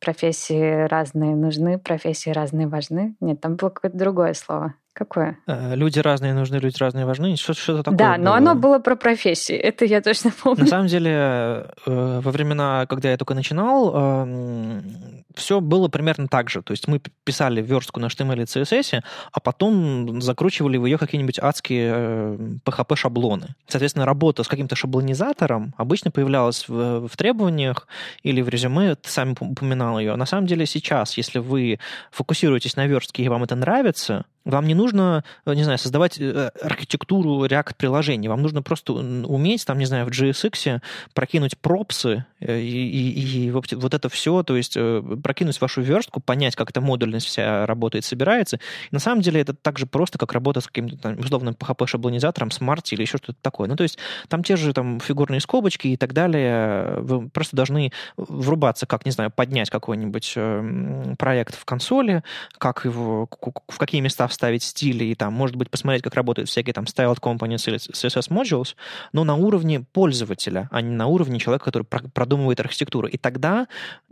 [0.00, 3.14] профессии разные нужны, профессии разные важны.
[3.20, 4.74] Нет, там было какое-то другое слово.
[4.94, 5.38] Какое?
[5.46, 7.36] Э, люди разные нужны, люди разные важны.
[7.36, 7.96] Что-то, что такое.
[7.96, 8.24] Да, было.
[8.24, 9.54] но оно было про профессии.
[9.70, 10.64] Это я точно помню.
[10.64, 16.50] На самом деле, э, во времена, когда я только начинал, эм, все было примерно так
[16.50, 16.62] же.
[16.62, 19.02] То есть мы писали верстку на HTML и CSS,
[19.32, 23.44] а потом закручивали в ее какие-нибудь адские PHP-шаблоны.
[23.44, 27.86] Э, Соответственно, работа с каким-то шаблонизатором обычно появлялась в, в требованиях
[28.22, 30.16] или в резюме, ты сам упоминал ее.
[30.16, 31.78] На самом деле сейчас, если вы
[32.10, 36.50] фокусируетесь на верстке и вам это нравится, вам не нужно, э, не знаю, создавать э,
[36.62, 38.28] архитектуру React-приложений.
[38.28, 40.80] Вам нужно просто уметь, там, не знаю, в JSX
[41.14, 44.76] прокинуть пропсы э, и, и, и вот, это все, то есть
[45.22, 48.56] прокинуть вашу верстку, понять, как эта модульность вся работает, собирается.
[48.56, 52.82] И на самом деле это так же просто, как работа с каким-то условным PHP-шаблонизатором, Smart
[52.90, 53.68] или еще что-то такое.
[53.68, 56.96] Ну, то есть там те же там фигурные скобочки и так далее.
[57.00, 62.22] Вы просто должны врубаться, как, не знаю, поднять какой-нибудь проект в консоли,
[62.58, 63.28] как его,
[63.68, 67.20] в какие места вставить стили и там, может быть, посмотреть, как работают всякие там styled
[67.20, 68.74] components или CSS modules,
[69.12, 73.06] но на уровне пользователя, а не на уровне человека, который продумывает архитектуру.
[73.06, 73.68] И тогда,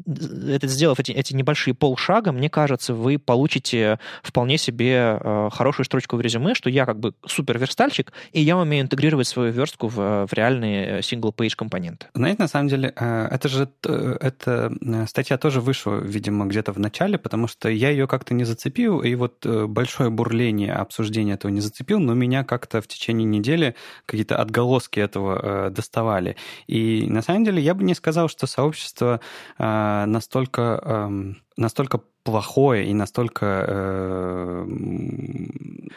[0.07, 6.17] это, сделав эти, эти небольшие полшага, мне кажется, вы получите вполне себе э, хорошую строчку
[6.17, 10.27] в резюме, что я как бы супер верстальщик, и я умею интегрировать свою верстку в,
[10.27, 12.07] в реальные single-page компоненты.
[12.15, 14.73] Знаете, на самом деле, э, это же э, эта
[15.07, 19.15] статья тоже вышла, видимо, где-то в начале, потому что я ее как-то не зацепил, и
[19.15, 23.75] вот большое большое бурление обсуждения этого не зацепил, но меня как-то в течение недели
[24.07, 26.37] какие-то отголоски этого э, доставали.
[26.69, 29.21] И на самом деле я бы не сказал, что сообщество
[29.59, 34.65] э, настолько, э, настолько плохое и настолько, э,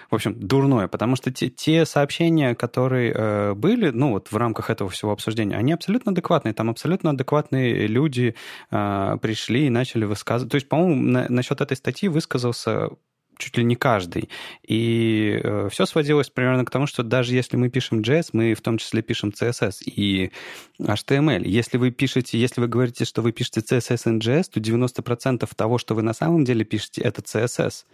[0.10, 4.70] в общем, дурное, потому что те, те сообщения, которые э, были, ну вот в рамках
[4.70, 8.36] этого всего обсуждения, они абсолютно адекватные, там абсолютно адекватные люди
[8.72, 10.52] э, пришли и начали высказывать.
[10.52, 12.90] То есть, по-моему, на, насчет этой статьи высказался
[13.38, 14.30] чуть ли не каждый.
[14.68, 18.62] И э, все сводилось примерно к тому, что даже если мы пишем JS, мы в
[18.62, 20.32] том числе пишем CSS и
[20.80, 21.44] HTML.
[21.46, 25.78] Если вы пишете, если вы говорите, что вы пишете CSS и JS, то 90% того,
[25.78, 27.86] что вы на самом деле пишете, это CSS.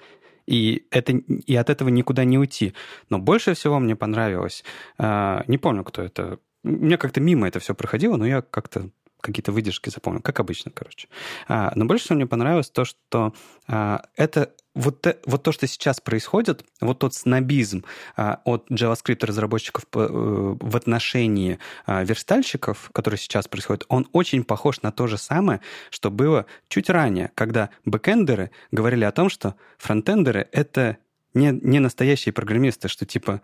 [0.48, 2.74] И, это, и от этого никуда не уйти.
[3.10, 4.64] Но больше всего мне понравилось,
[4.98, 8.90] э, не помню, кто это, меня как-то мимо это все проходило, но я как-то
[9.22, 11.08] какие-то выдержки запомнил, как обычно, короче.
[11.48, 13.34] А, но больше всего мне понравилось то, что
[13.68, 17.84] а, это вот, вот то, что сейчас происходит, вот тот снобизм
[18.16, 24.94] а, от JavaScript-разработчиков э, в отношении а, верстальщиков, который сейчас происходит, он очень похож на
[24.94, 25.60] то же самое,
[25.90, 30.98] что было чуть ранее, когда бэкендеры говорили о том, что фронтендеры— это
[31.34, 33.42] не, не настоящие программисты, что типа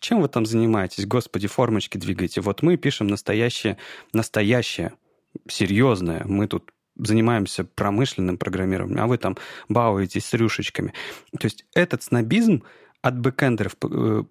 [0.00, 1.06] чем вы там занимаетесь?
[1.06, 2.40] Господи, формочки двигаете.
[2.40, 3.76] Вот мы пишем настоящее,
[4.12, 4.92] настоящее,
[5.48, 6.22] серьезное.
[6.24, 9.36] Мы тут занимаемся промышленным программированием, а вы там
[9.68, 10.92] бауетесь с рюшечками.
[11.38, 12.62] То есть этот снобизм
[13.00, 13.86] от бэкэндеров э,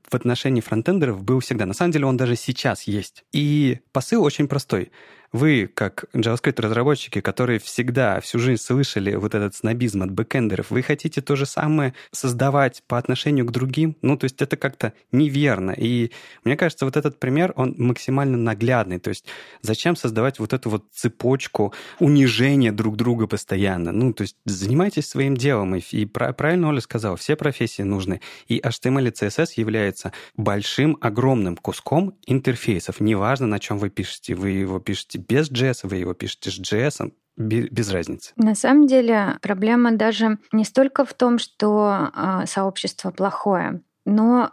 [0.09, 1.65] в отношении фронтендеров был всегда.
[1.65, 3.23] На самом деле он даже сейчас есть.
[3.31, 4.91] И посыл очень простой
[5.31, 11.21] вы, как JavaScript-разработчики, которые всегда, всю жизнь слышали вот этот снобизм от бэкэндеров, вы хотите
[11.21, 13.97] то же самое создавать по отношению к другим?
[14.01, 15.71] Ну, то есть это как-то неверно.
[15.71, 16.11] И
[16.43, 18.99] мне кажется, вот этот пример, он максимально наглядный.
[18.99, 19.25] То есть
[19.61, 23.91] зачем создавать вот эту вот цепочку унижения друг друга постоянно?
[23.91, 25.75] Ну, то есть занимайтесь своим делом.
[25.75, 28.21] И, и правильно Оля сказала, все профессии нужны.
[28.47, 32.99] И HTML и CSS является большим, огромным куском интерфейсов.
[32.99, 34.35] Неважно, на чем вы пишете.
[34.35, 38.33] Вы его пишете пишете без JS, вы его пишете с JS, без разницы.
[38.35, 44.51] На самом деле проблема даже не столько в том, что э, сообщество плохое, но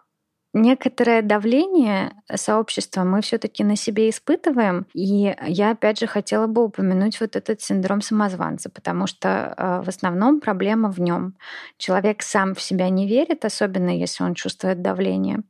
[0.53, 4.87] некоторое давление сообщества мы все-таки на себе испытываем.
[4.93, 9.89] И я опять же хотела бы упомянуть вот этот синдром самозванца, потому что э, в
[9.89, 11.35] основном проблема в нем.
[11.79, 15.43] Человек сам в себя не верит, особенно если он чувствует давление.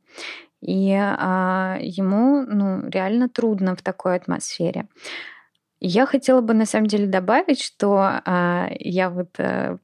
[0.65, 4.87] И а, ему ну, реально трудно в такой атмосфере.
[5.79, 9.77] Я хотела бы на самом деле добавить, что а, я вот а,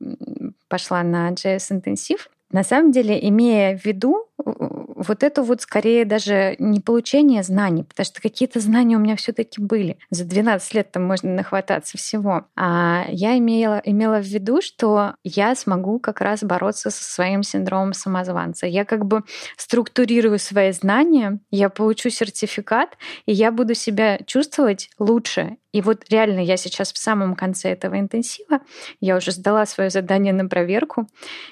[0.67, 2.29] пошла на JS интенсив.
[2.51, 8.05] На самом деле, имея в виду вот это вот скорее даже не получение знаний, потому
[8.05, 9.97] что какие-то знания у меня все таки были.
[10.09, 12.45] За 12 лет там можно нахвататься всего.
[12.55, 17.93] А я имела, имела в виду, что я смогу как раз бороться со своим синдромом
[17.93, 18.67] самозванца.
[18.67, 19.23] Я как бы
[19.57, 25.57] структурирую свои знания, я получу сертификат, и я буду себя чувствовать лучше.
[25.71, 28.59] И вот реально я сейчас в самом конце этого интенсива,
[28.99, 31.07] я уже сдала свое задание на проверку,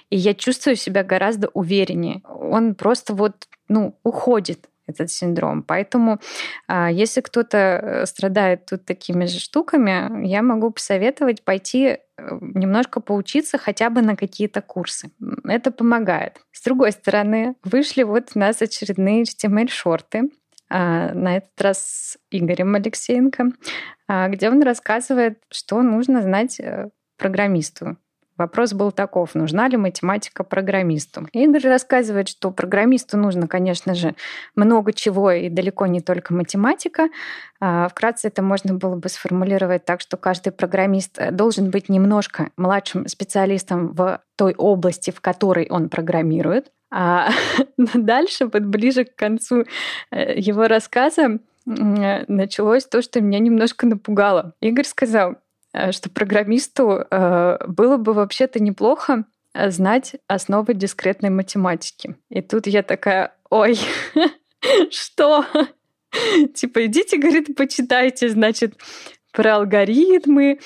[0.10, 2.22] и я чувствую себя гораздо увереннее.
[2.26, 5.62] Он просто вот, ну, уходит этот синдром.
[5.62, 6.20] Поэтому,
[6.68, 11.98] а, если кто-то э, страдает тут такими же штуками, я могу посоветовать пойти э,
[12.42, 15.12] немножко поучиться хотя бы на какие-то курсы.
[15.44, 16.42] Это помогает.
[16.52, 20.32] С другой стороны, вышли вот у нас очередные HTML-шорты.
[20.70, 23.52] А, на этот раз с Игорем Алексеенко,
[24.08, 27.98] а, где он рассказывает, что нужно знать э, программисту.
[28.40, 31.28] Вопрос был таков, нужна ли математика программисту.
[31.34, 34.16] Игорь рассказывает, что программисту нужно, конечно же,
[34.56, 37.10] много чего и далеко не только математика.
[37.60, 42.52] А, вкратце это можно было бы сформулировать так, что каждый программист э, должен быть немножко
[42.56, 46.72] младшим специалистом в той области, в которой он программирует.
[46.92, 47.32] А
[47.78, 49.66] дальше, вот ближе к концу
[50.12, 54.54] э, его рассказа, началось то, что меня немножко напугало.
[54.62, 55.36] Игорь сказал, э,
[55.92, 62.16] что программисту э, было бы вообще-то неплохо знать основы дискретной математики.
[62.30, 63.80] И тут я такая, ой,
[64.92, 65.46] что?
[66.56, 68.80] Типа, идите, говорит, почитайте, значит,
[69.32, 70.60] про алгоритмы,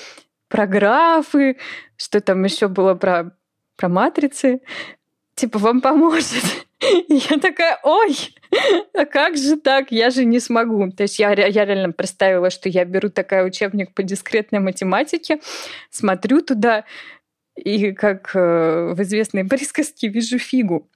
[0.47, 1.58] про графы,
[1.97, 3.36] что там еще было про,
[3.76, 4.62] про матрицы
[5.36, 6.43] типа, вам поможет.
[7.07, 8.15] И я такая, ой,
[8.93, 9.91] а как же так?
[9.91, 10.91] Я же не смогу.
[10.91, 15.39] То есть я, я реально представила, что я беру такой учебник по дискретной математике,
[15.89, 16.86] смотрю туда
[17.55, 20.89] и, как э, в известной присказке, вижу фигу.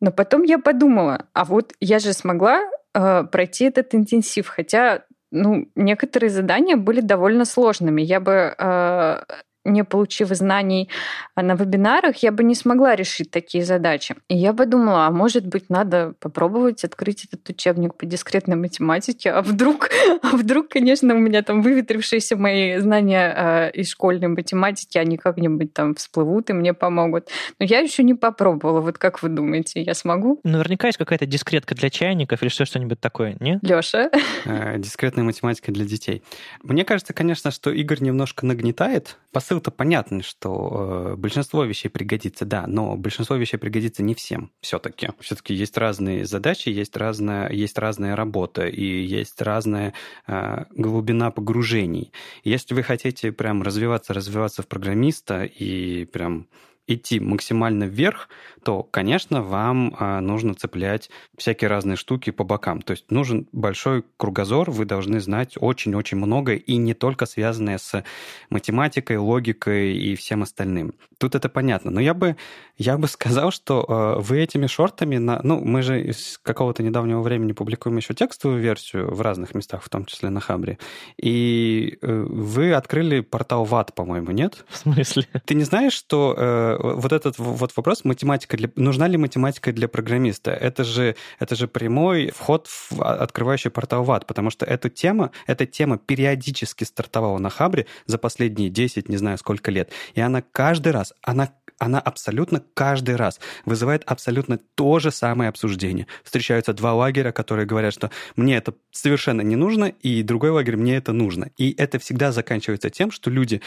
[0.00, 2.60] Но потом я подумала, а вот я же смогла
[2.94, 8.02] э, пройти этот интенсив, хотя ну, некоторые задания были довольно сложными.
[8.02, 9.22] Я бы э,
[9.64, 10.88] не получив знаний
[11.36, 14.14] на вебинарах, я бы не смогла решить такие задачи.
[14.28, 19.42] И я подумала, а может быть, надо попробовать открыть этот учебник по дискретной математике, а
[19.42, 19.88] вдруг,
[20.22, 25.72] а вдруг, конечно, у меня там выветрившиеся мои знания э, из школьной математики, они как-нибудь
[25.72, 27.28] там всплывут и мне помогут.
[27.58, 28.80] Но я еще не попробовала.
[28.80, 30.40] Вот как вы думаете, я смогу?
[30.44, 33.58] Наверняка есть какая-то дискретка для чайников или что-нибудь такое, не?
[33.62, 34.10] Леша?
[34.44, 36.22] Э, дискретная математика для детей.
[36.62, 39.18] Мне кажется, конечно, что Игорь немножко нагнетает.
[39.32, 44.50] Посыл посыл-то понятный, что э, большинство вещей пригодится, да, но большинство вещей пригодится не всем
[44.60, 45.10] все-таки.
[45.20, 49.92] Все-таки есть разные задачи, есть разная, есть разная работа и есть разная
[50.26, 52.12] э, глубина погружений.
[52.44, 56.46] Если вы хотите прям развиваться, развиваться в программиста и прям
[56.86, 58.28] идти максимально вверх,
[58.62, 62.82] то, конечно, вам а, нужно цеплять всякие разные штуки по бокам.
[62.82, 68.04] То есть нужен большой кругозор, вы должны знать очень-очень много, и не только связанное с
[68.50, 70.94] математикой, логикой и всем остальным.
[71.18, 71.90] Тут это понятно.
[71.90, 72.36] Но я бы,
[72.78, 75.18] я бы сказал, что а, вы этими шортами...
[75.18, 79.82] На, ну, мы же из какого-то недавнего времени публикуем еще текстовую версию в разных местах,
[79.82, 80.78] в том числе на Хабре.
[81.16, 84.64] И э, вы открыли портал ВАД, по-моему, нет?
[84.68, 85.26] В смысле?
[85.44, 88.70] Ты не знаешь, что э, вот этот вот вопрос математика для...
[88.76, 90.50] Нужна ли математика для программиста?
[90.50, 95.30] Это же, это же прямой вход в открывающий портал в ад, потому что эта тема,
[95.46, 99.90] эта тема периодически стартовала на Хабре за последние 10, не знаю сколько лет.
[100.14, 101.50] И она каждый раз, она
[101.82, 106.06] она абсолютно каждый раз вызывает абсолютно то же самое обсуждение.
[106.22, 110.96] Встречаются два лагеря, которые говорят, что мне это совершенно не нужно, и другой лагерь мне
[110.96, 111.50] это нужно.
[111.56, 113.62] И это всегда заканчивается тем, что люди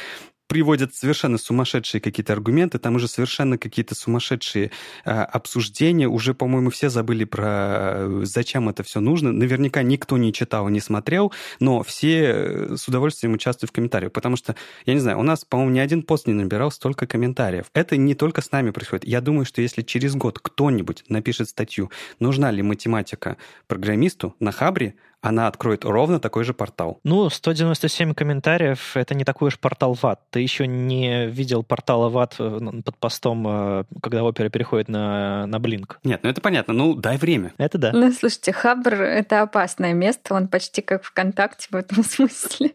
[0.48, 4.72] приводят совершенно сумасшедшие какие-то аргументы, там уже совершенно какие-то сумасшедшие
[5.06, 9.32] э, обсуждения, уже, по-моему, все забыли про э, зачем это все нужно.
[9.32, 14.36] Наверняка никто не читал, не смотрел, но все э, с удовольствием участвуют в комментариях, потому
[14.36, 17.66] что, я не знаю, у нас, по-моему, ни один пост не набирал столько комментариев.
[17.74, 19.06] Это не только с нами происходит.
[19.06, 23.38] Я думаю, что если через год кто-нибудь напишет статью, нужна ли математика
[23.68, 27.00] программисту на Хабре, она откроет ровно такой же портал.
[27.04, 30.20] Ну, 197 комментариев— это не такой уж портал ВАД.
[30.30, 35.60] Ты еще не видел портала ВАД э, под постом, э, когда опера переходит на, на
[35.60, 36.00] Блинк.
[36.04, 36.76] Нет, ну это понятно.
[36.76, 37.54] Ну, дай время.
[37.58, 37.92] Это да.
[37.92, 40.36] Ну, слушайте, Хабр— это опасное место.
[40.36, 42.74] Он почти как ВКонтакте в этом смысле.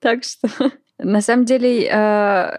[0.00, 0.48] Так что,
[0.98, 2.58] на самом деле, э,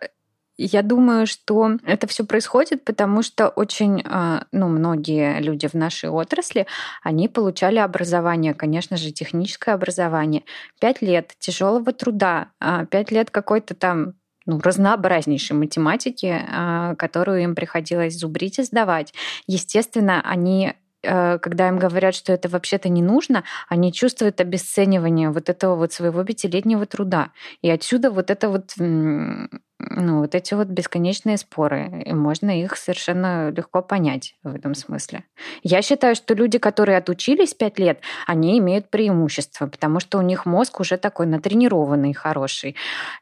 [0.57, 6.09] я думаю, что это все происходит, потому что очень, а, ну, многие люди в нашей
[6.09, 6.65] отрасли,
[7.03, 10.43] они получали образование, конечно же, техническое образование.
[10.79, 14.15] Пять лет тяжелого труда, а, пять лет какой-то там
[14.47, 19.13] ну, разнообразнейшей математики, а, которую им приходилось зубрить и сдавать.
[19.45, 25.75] Естественно, они когда им говорят, что это вообще-то не нужно, они чувствуют обесценивание вот этого
[25.75, 27.31] вот своего пятилетнего труда.
[27.61, 28.73] И отсюда вот это вот
[29.79, 35.23] ну, вот эти вот бесконечные споры, и можно их совершенно легко понять в этом смысле.
[35.61, 40.47] Я считаю, что люди, которые отучились пять лет, они имеют преимущество, потому что у них
[40.47, 42.75] мозг уже такой натренированный, хороший,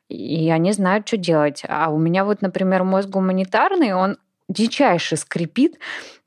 [0.08, 1.64] и они знают, что делать.
[1.68, 4.18] А у меня вот, например, мозг гуманитарный, он
[4.48, 5.80] дичайше скрипит,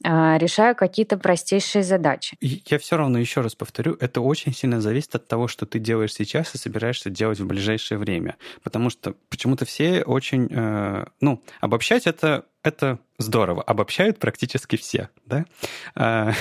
[0.04, 2.36] а, решая какие-то простейшие задачи.
[2.40, 6.14] Я все равно еще раз повторю, это очень сильно зависит от того, что ты делаешь
[6.14, 8.36] сейчас и собираешься делать в ближайшее время.
[8.62, 10.48] Потому что почему-то все очень...
[10.50, 13.62] Э, ну, обобщать это это здорово.
[13.62, 15.44] Обобщают практически все, да?
[15.94, 16.32] А,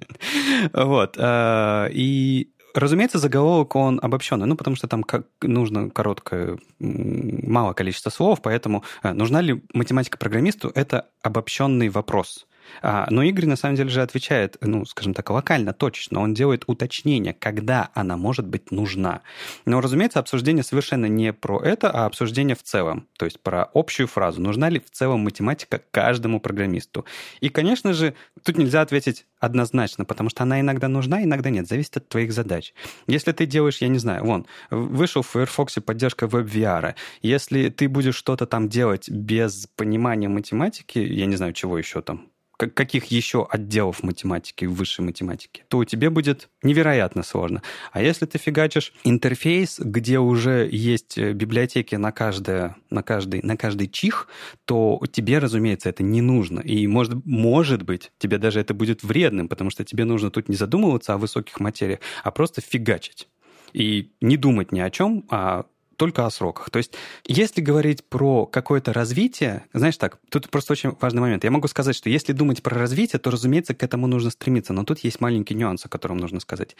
[0.72, 1.16] вот.
[1.18, 8.10] А, и Разумеется, заголовок он обобщенный, ну, потому что там как нужно короткое, мало количество
[8.10, 12.46] слов, поэтому э, нужна ли математика программисту, это обобщенный вопрос.
[12.82, 16.20] А, но Игорь, на самом деле, же отвечает, ну, скажем так, локально, точечно.
[16.20, 19.22] Он делает уточнение, когда она может быть нужна.
[19.64, 23.06] Но, разумеется, обсуждение совершенно не про это, а обсуждение в целом.
[23.18, 24.40] То есть про общую фразу.
[24.40, 27.04] Нужна ли в целом математика каждому программисту?
[27.40, 31.68] И, конечно же, тут нельзя ответить однозначно, потому что она иногда нужна, иногда нет.
[31.68, 32.74] Зависит от твоих задач.
[33.06, 36.94] Если ты делаешь, я не знаю, вон, вышел в Firefox поддержка веб-VR.
[37.22, 42.28] Если ты будешь что-то там делать без понимания математики, я не знаю, чего еще там,
[42.56, 47.62] каких еще отделов математики, высшей математики, то у тебя будет невероятно сложно.
[47.92, 53.56] А если ты фигачишь интерфейс, где уже есть э, библиотеки на, каждое, на, каждый, на
[53.56, 54.28] каждый чих,
[54.64, 56.60] то тебе, разумеется, это не нужно.
[56.60, 60.56] И может, может быть, тебе даже это будет вредным, потому что тебе нужно тут не
[60.56, 63.28] задумываться о высоких материях, а просто фигачить
[63.72, 66.70] и не думать ни о чем, а только о сроках.
[66.70, 66.94] То есть,
[67.24, 71.44] если говорить про какое-то развитие, знаешь так, тут просто очень важный момент.
[71.44, 74.72] Я могу сказать, что если думать про развитие, то, разумеется, к этому нужно стремиться.
[74.72, 76.76] Но тут есть маленький нюанс, о котором нужно сказать.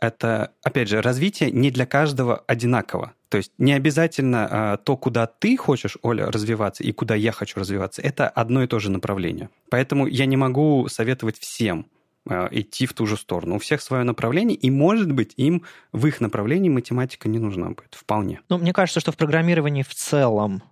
[0.00, 3.12] Это, опять же, развитие не для каждого одинаково.
[3.28, 7.60] То есть не обязательно а, то, куда ты хочешь, Оля, развиваться, и куда я хочу
[7.60, 9.50] развиваться, это одно и то же направление.
[9.70, 13.56] Поэтому я не могу советовать всем Э, идти в ту же сторону.
[13.56, 17.94] У всех свое направление, и, может быть, им в их направлении математика не нужна будет.
[17.94, 18.40] Вполне.
[18.48, 20.62] Ну, мне кажется, что в программировании в целом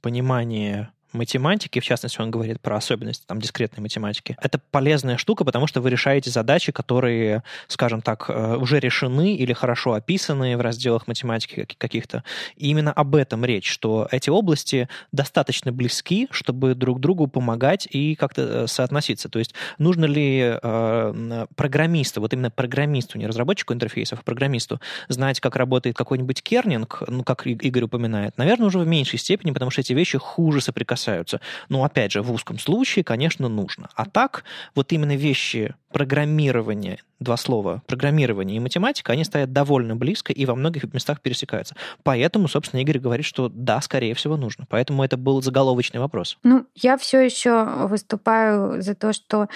[0.00, 5.66] понимание математики, в частности, он говорит про особенности там, дискретной математики, это полезная штука, потому
[5.66, 11.06] что вы решаете задачи, которые, скажем так, э, уже решены или хорошо описаны в разделах
[11.06, 12.24] математики каких-то.
[12.56, 18.14] И именно об этом речь, что эти области достаточно близки, чтобы друг другу помогать и
[18.14, 19.28] как-то э, соотноситься.
[19.28, 25.40] То есть нужно ли э, программисту, вот именно программисту, не разработчику интерфейсов, а программисту, знать,
[25.40, 29.80] как работает какой-нибудь кернинг, ну, как Игорь упоминает, наверное, уже в меньшей степени, потому что
[29.80, 31.40] эти вещи хуже соприкасаются касаются.
[31.68, 33.88] Но, опять же, в узком случае, конечно, нужно.
[33.94, 34.44] А так,
[34.74, 40.54] вот именно вещи программирования, два слова, программирование и математика, они стоят довольно близко и во
[40.54, 41.76] многих местах пересекаются.
[42.02, 44.66] Поэтому, собственно, Игорь говорит, что да, скорее всего, нужно.
[44.68, 46.36] Поэтому это был заголовочный вопрос.
[46.42, 49.46] Ну, я все еще выступаю за то, что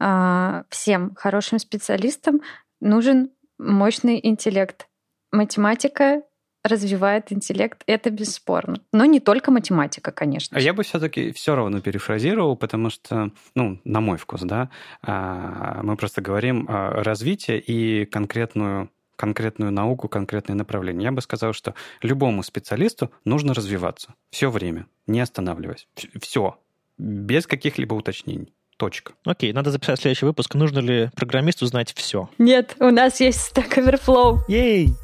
[0.00, 2.40] э, всем хорошим специалистам
[2.80, 4.88] нужен мощный интеллект.
[5.30, 6.22] Математика
[6.62, 8.80] развивает интеллект, это бесспорно.
[8.92, 10.56] Но не только математика, конечно.
[10.56, 14.70] А я бы все-таки все равно перефразировал, потому что, ну, на мой вкус, да,
[15.02, 21.06] а, мы просто говорим о развитии и конкретную конкретную науку, конкретное направление.
[21.06, 25.88] Я бы сказал, что любому специалисту нужно развиваться все время, не останавливаясь.
[26.20, 26.56] Все,
[26.98, 28.54] без каких-либо уточнений.
[28.76, 29.14] Точка.
[29.24, 30.54] Окей, надо записать следующий выпуск.
[30.54, 32.30] Нужно ли программисту знать все?
[32.38, 34.38] Нет, у нас есть Stack Overflow.
[34.46, 34.94] Ей!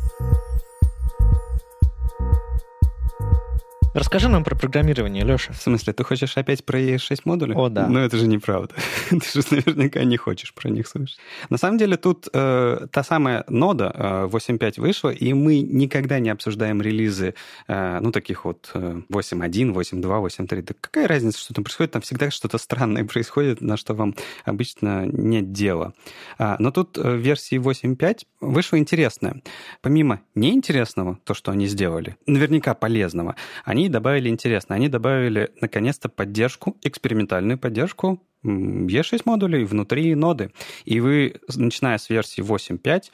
[3.94, 5.52] Расскажи нам про программирование, Леша.
[5.52, 7.54] В смысле, ты хочешь опять про E6 модули?
[7.54, 7.86] О, да.
[7.86, 8.74] Ну, это же неправда.
[9.08, 11.18] ты же наверняка не хочешь про них слышать.
[11.48, 16.30] На самом деле, тут э, та самая нода э, 8.5 вышла, и мы никогда не
[16.30, 17.36] обсуждаем релизы,
[17.68, 20.62] э, ну, таких вот э, 8.1, 8.2, 8.3.
[20.62, 21.92] Да какая разница, что там происходит?
[21.92, 25.92] Там всегда что-то странное происходит, на что вам обычно нет дела.
[26.36, 29.40] А, но тут э, в версии 8.5 вышло интересное.
[29.82, 34.74] Помимо неинтересного, то, что они сделали, наверняка полезного, они добавили интересно.
[34.74, 40.52] Они добавили, наконец-то, поддержку, экспериментальную поддержку E6 модулей внутри ноды.
[40.84, 43.04] И вы, начиная с версии 8.5,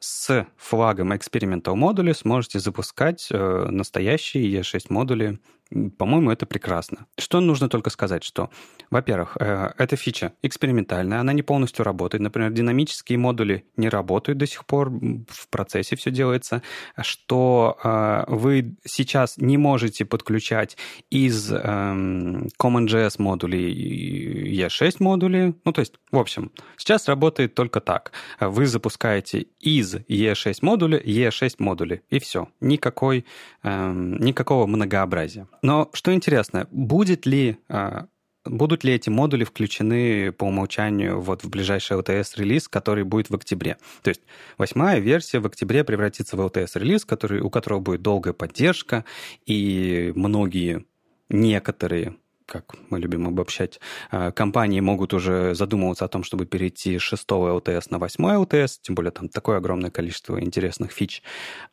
[0.00, 5.40] с флагом Experimental модули сможете запускать э, настоящие E6 модули
[5.70, 7.06] По-моему, это прекрасно.
[7.18, 8.48] Что нужно только сказать, что,
[8.90, 12.22] во-первых, э, эта фича экспериментальная, она не полностью работает.
[12.22, 16.62] Например, динамические модули не работают до сих пор, в процессе все делается,
[17.02, 20.78] что э, вы сейчас не можете подключать
[21.10, 25.54] из эм, CommonJS модулей E6 модули.
[25.64, 28.12] Ну, то есть, в общем, сейчас работает только так.
[28.40, 32.48] Вы запускаете из E6 модуля E6 модули, и все.
[32.60, 33.26] Никакой,
[33.62, 35.46] эм, никакого многообразия.
[35.62, 38.06] Но что интересно, будет ли а,
[38.44, 43.76] будут ли эти модули включены по умолчанию вот в ближайший LTS-релиз, который будет в октябре.
[44.02, 44.22] То есть
[44.56, 49.04] восьмая версия в октябре превратится в LTS-релиз, который, у которого будет долгая поддержка,
[49.46, 50.84] и многие,
[51.28, 52.16] некоторые
[52.48, 53.78] как мы любим обобщать,
[54.10, 58.78] э, компании могут уже задумываться о том, чтобы перейти с 6 LTS на 8 LTS,
[58.80, 61.22] тем более там такое огромное количество интересных фич.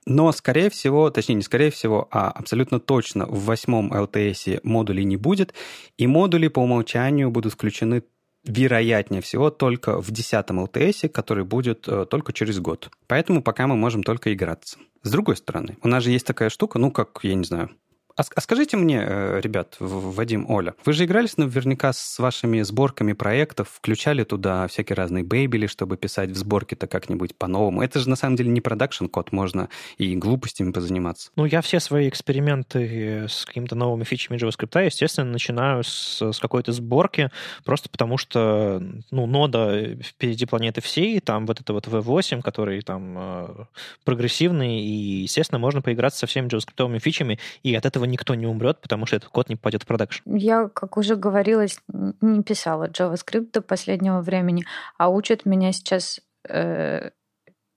[0.05, 5.17] Но, скорее всего, точнее, не скорее всего, а абсолютно точно в 8 LTS модулей не
[5.17, 5.53] будет,
[5.97, 8.03] и модули по умолчанию будут включены
[8.43, 12.89] вероятнее всего только в 10 LTS, который будет э, только через год.
[13.07, 14.77] Поэтому пока мы можем только играться.
[15.03, 17.69] С другой стороны, у нас же есть такая штука, ну, как, я не знаю,
[18.17, 23.11] а, а скажите мне, э, ребят, Вадим, Оля, вы же игрались наверняка с вашими сборками
[23.11, 27.81] проектов, включали туда всякие разные Babel и, чтобы писать в сборке-то как-нибудь по-новому.
[27.81, 31.31] Это же на самом деле не production-код, можно и глупостями позаниматься.
[31.35, 36.71] Ну, я все свои эксперименты с какими-то новыми фичами JavaScript, естественно, начинаю с, с какой-то
[36.71, 37.31] сборки,
[37.65, 43.15] просто потому что, ну, нода впереди планеты всей, там вот это вот V8, который там
[43.17, 43.65] э,
[44.05, 48.47] прогрессивный, и, естественно, можно поиграться со всеми JavaScript фичами, и от этого этого никто не
[48.47, 50.35] умрет, потому что этот код не попадет в продакшн.
[50.35, 51.79] Я, как уже говорилось,
[52.21, 54.65] не писала JavaScript до последнего времени,
[54.97, 57.09] а учат меня сейчас э,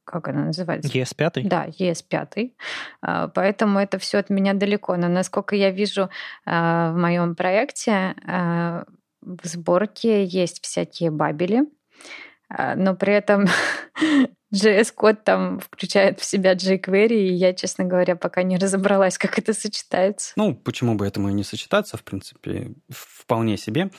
[0.04, 0.90] как она называется?
[0.90, 1.48] ES5?
[1.48, 2.52] Да, ES5.
[3.02, 4.96] А, поэтому это все от меня далеко.
[4.96, 6.08] Но насколько я вижу
[6.46, 8.84] а, в моем проекте, а,
[9.20, 11.64] в сборке есть всякие бабели,
[12.76, 13.44] но при этом
[14.54, 19.52] JS-код там включает в себя jQuery, и я, честно говоря, пока не разобралась, как это
[19.52, 20.32] сочетается.
[20.36, 23.90] Ну, почему бы этому и не сочетаться, в принципе, вполне себе.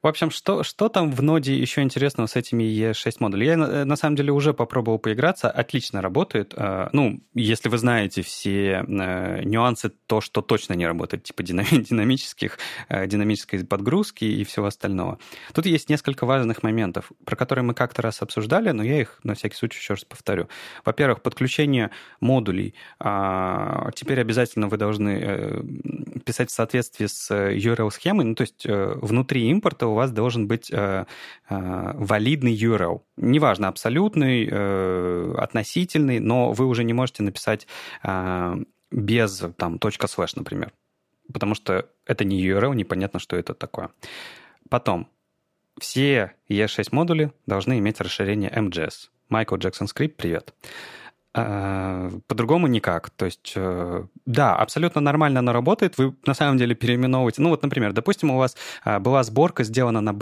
[0.00, 3.48] В общем, что, что там в ноде еще интересного с этими E6 модулями?
[3.48, 5.50] Я, э, на самом деле, уже попробовал поиграться.
[5.50, 6.54] Отлично работает.
[6.56, 12.58] Э, ну, если вы знаете все э, нюансы, то, что точно не работает, типа динамических,
[13.06, 15.18] динамической подгрузки и всего остального.
[15.52, 19.34] Тут есть несколько важных моментов, про которые мы как-то раз обсуждали, но я их на
[19.34, 20.48] всякий случай еще раз повторю.
[20.84, 21.90] Во-первых, подключение
[22.20, 22.74] модулей.
[23.00, 25.64] А, теперь обязательно вы должны
[26.24, 31.04] писать в соответствии с URL-схемой, ну, то есть внутри импорта у вас должен быть э,
[31.48, 33.02] э, валидный URL.
[33.16, 37.66] Неважно, абсолютный, э, относительный, но вы уже не можете написать
[38.02, 38.56] э,
[38.90, 40.72] без там точка слэш, например.
[41.32, 43.90] Потому что это не URL, непонятно, что это такое.
[44.70, 45.08] Потом,
[45.78, 49.10] все E6 модули должны иметь расширение MJS.
[49.28, 50.54] Майкл Джексон Скрипт, привет.
[50.54, 53.10] А, по-другому никак.
[53.10, 55.98] То есть, э, да, абсолютно нормально она работает.
[55.98, 57.42] Вы на самом деле переименовываете.
[57.42, 60.16] Ну вот, например, допустим, у вас а, была сборка сделана на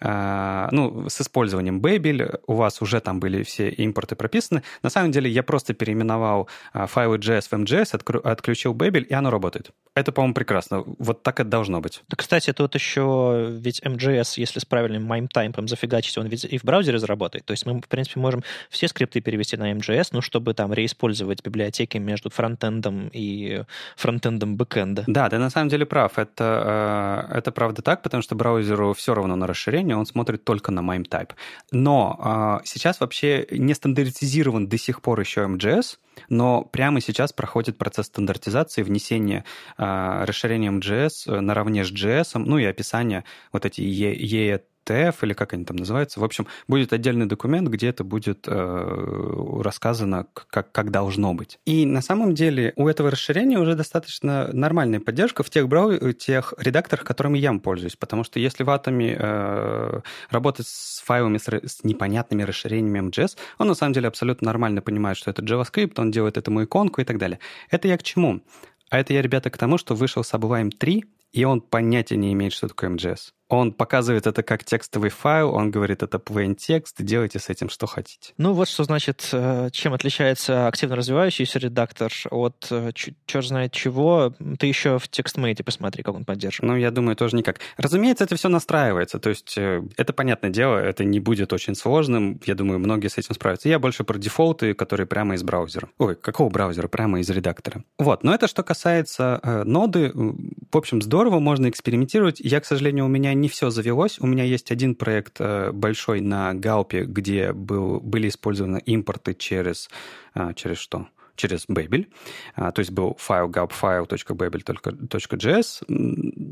[0.00, 4.62] а, ну, с использованием Babel, у вас уже там были все импорты прописаны.
[4.82, 9.70] На самом деле я просто переименовал файлы JS в MJS, отключил Babel, и оно работает.
[9.94, 10.84] Это, по-моему, прекрасно.
[10.98, 12.02] Вот так это должно быть.
[12.08, 16.58] Да, кстати, тут еще ведь MJS, если с правильным MIME-type ом зафигачить, он ведь и
[16.58, 17.46] в браузере заработает.
[17.46, 21.42] То есть мы, в принципе, можем все скрипты перевести на MJS, ну, чтобы там реиспользовать
[21.44, 23.64] библиотеки между фронтендом и
[23.96, 25.04] фронтендом бэкенда.
[25.06, 26.18] Да, ты на самом деле прав.
[26.18, 30.72] Это, э, это правда так, потому что браузеру все равно на расширение, он смотрит только
[30.72, 31.32] на MIME type.
[31.70, 35.98] Но э, сейчас вообще не стандартизирован до сих пор еще MJS,
[36.30, 39.44] но прямо сейчас проходит процесс стандартизации, внесения
[39.76, 45.52] э, расширения MJS наравне с JS, ну и описания вот эти EE TF или как
[45.52, 46.20] они там называются.
[46.20, 51.58] В общем, будет отдельный документ, где это будет э, рассказано, как, как должно быть.
[51.64, 56.12] И на самом деле у этого расширения уже достаточно нормальная поддержка в тех, брау...
[56.12, 57.96] тех редакторах, которыми я пользуюсь.
[57.96, 63.68] Потому что если в Atom э, работать с файлами с, с непонятными расширениями MJS, он
[63.68, 67.18] на самом деле абсолютно нормально понимает, что это JavaScript, он делает этому иконку и так
[67.18, 67.38] далее.
[67.70, 68.42] Это я к чему?
[68.90, 72.52] А это я, ребята, к тому, что вышел Sublime 3, и он понятия не имеет,
[72.52, 73.32] что такое MJS.
[73.48, 77.86] Он показывает это как текстовый файл, он говорит, это plain текст, делайте с этим что
[77.86, 78.32] хотите.
[78.38, 82.90] Ну вот что значит, э, чем отличается активно развивающийся редактор от э,
[83.26, 84.34] черт знает чего.
[84.58, 86.72] Ты еще в TextMate посмотри, как он поддерживает.
[86.72, 87.60] Ну, я думаю, тоже никак.
[87.76, 92.40] Разумеется, это все настраивается, то есть э, это понятное дело, это не будет очень сложным,
[92.46, 93.68] я думаю, многие с этим справятся.
[93.68, 95.88] Я больше про дефолты, которые прямо из браузера.
[95.98, 96.88] Ой, какого браузера?
[96.88, 97.84] Прямо из редактора.
[97.98, 100.10] Вот, но это что касается ноды.
[100.14, 102.40] В общем, здорово, можно экспериментировать.
[102.40, 104.20] Я, к сожалению, у меня не все завелось.
[104.20, 109.88] У меня есть один проект э, большой на Гаупе, где был, были использованы импорты через...
[110.34, 111.08] Э, через что?
[111.36, 112.06] через Babel.
[112.54, 115.84] А, то есть был файл gulp.babel.js.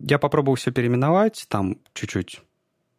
[0.07, 2.43] Я попробовал все переименовать, там чуть-чуть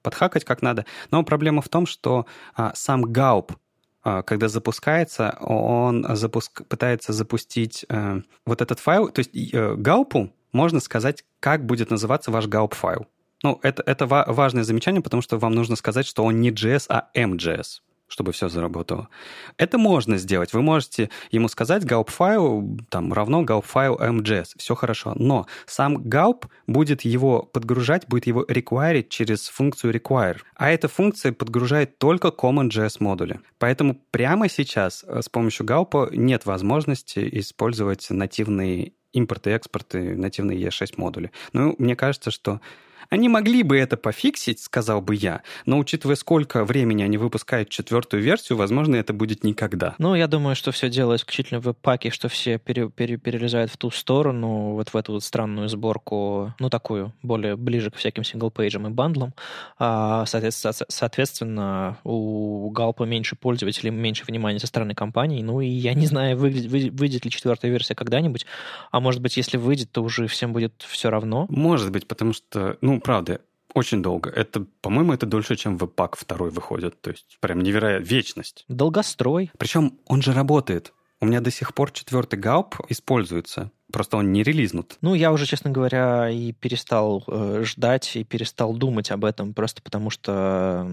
[0.05, 0.85] подхакать как надо.
[1.11, 3.55] Но проблема в том, что а, сам Gaup,
[4.03, 6.65] а, когда запускается, он запуск...
[6.67, 9.09] пытается запустить а, вот этот файл.
[9.09, 13.07] То есть Гаупу можно сказать, как будет называться ваш Gaup файл.
[13.45, 17.09] Ну, это, это важное замечание, потому что вам нужно сказать, что он не JS, а
[17.13, 19.09] MJS чтобы все заработало.
[19.57, 20.53] Это можно сделать.
[20.53, 24.49] Вы можете ему сказать gaup файл там равно gaup файл mjs.
[24.57, 25.13] Все хорошо.
[25.15, 30.37] Но сам gaup будет его подгружать, будет его require через функцию require.
[30.55, 33.41] А эта функция подгружает только common.js модули.
[33.57, 40.59] Поэтому прямо сейчас э, с помощью gaup нет возможности использовать нативные импорты и экспорты нативные
[40.59, 41.31] E6 модули.
[41.53, 42.61] Ну, мне кажется, что
[43.09, 48.23] они могли бы это пофиксить, сказал бы я, но учитывая, сколько времени они выпускают четвертую
[48.23, 49.95] версию, возможно, это будет никогда.
[49.97, 53.77] Ну, я думаю, что все дело исключительно в паке, что все пере, пере, перелезают в
[53.77, 58.87] ту сторону, вот в эту вот странную сборку, ну, такую, более ближе к всяким синглпейджам
[58.87, 59.33] и бандлам.
[59.77, 65.43] А, соответственно, соответственно, у Галпа меньше пользователей, меньше внимания со стороны компаний.
[65.43, 68.45] Ну, и я не знаю, выйдет, выйдет ли четвертая версия когда-нибудь,
[68.91, 71.45] а может быть, если выйдет, то уже всем будет все равно.
[71.49, 73.41] Может быть, потому что, ну, правда,
[73.73, 74.29] очень долго.
[74.29, 76.99] Это, по-моему, это дольше, чем веб-пак второй выходит.
[77.01, 78.05] То есть прям невероятно.
[78.05, 78.65] Вечность.
[78.67, 79.51] Долгострой.
[79.57, 80.93] Причем он же работает.
[81.19, 83.71] У меня до сих пор четвертый галп используется.
[83.95, 84.97] Просто он не релизнут.
[84.99, 89.81] Ну, я уже, честно говоря, и перестал э, ждать, и перестал думать об этом, просто
[89.81, 90.85] потому что,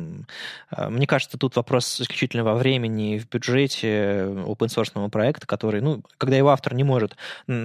[0.71, 3.89] э, мне кажется, тут вопрос исключительно во времени и в бюджете
[4.47, 7.17] open source проекта, который, ну, когда его автор не может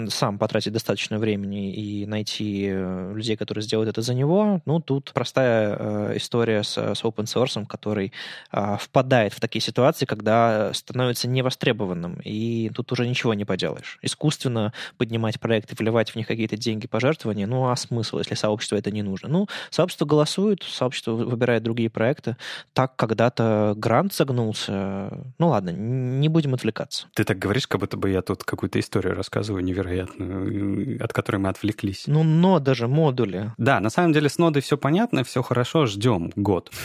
[0.09, 5.11] сам потратить достаточно времени и найти э, людей, которые сделают это за него, ну, тут
[5.14, 8.11] простая э, история с, с open source, который
[8.51, 13.99] э, впадает в такие ситуации, когда становится невостребованным, и тут уже ничего не поделаешь.
[14.01, 18.77] Искусственно поднимать поднимать проекты, вливать в них какие-то деньги, пожертвования, ну а смысл, если сообщество
[18.77, 19.29] это не нужно?
[19.29, 22.37] Ну, сообщество голосует, сообщество выбирает другие проекты.
[22.73, 25.11] Так когда-то грант загнулся.
[25.37, 27.07] Ну ладно, не будем отвлекаться.
[27.13, 31.49] Ты так говоришь, как будто бы я тут какую-то историю рассказываю невероятную, от которой мы
[31.49, 32.03] отвлеклись.
[32.07, 33.51] Ну, но даже модули.
[33.57, 36.71] Да, на самом деле с нодой все понятно, все хорошо, ждем год.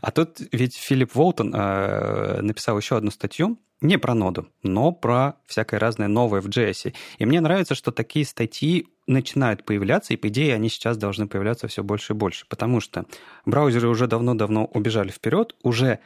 [0.00, 5.36] А тут ведь Филипп Волтон э, написал еще одну статью, не про ноду, но про
[5.46, 6.94] всякое разное новое в JS.
[7.18, 11.66] И мне нравится, что такие статьи начинают появляться, и, по идее, они сейчас должны появляться
[11.68, 13.06] все больше и больше, потому что
[13.44, 15.98] браузеры уже давно-давно убежали вперед, уже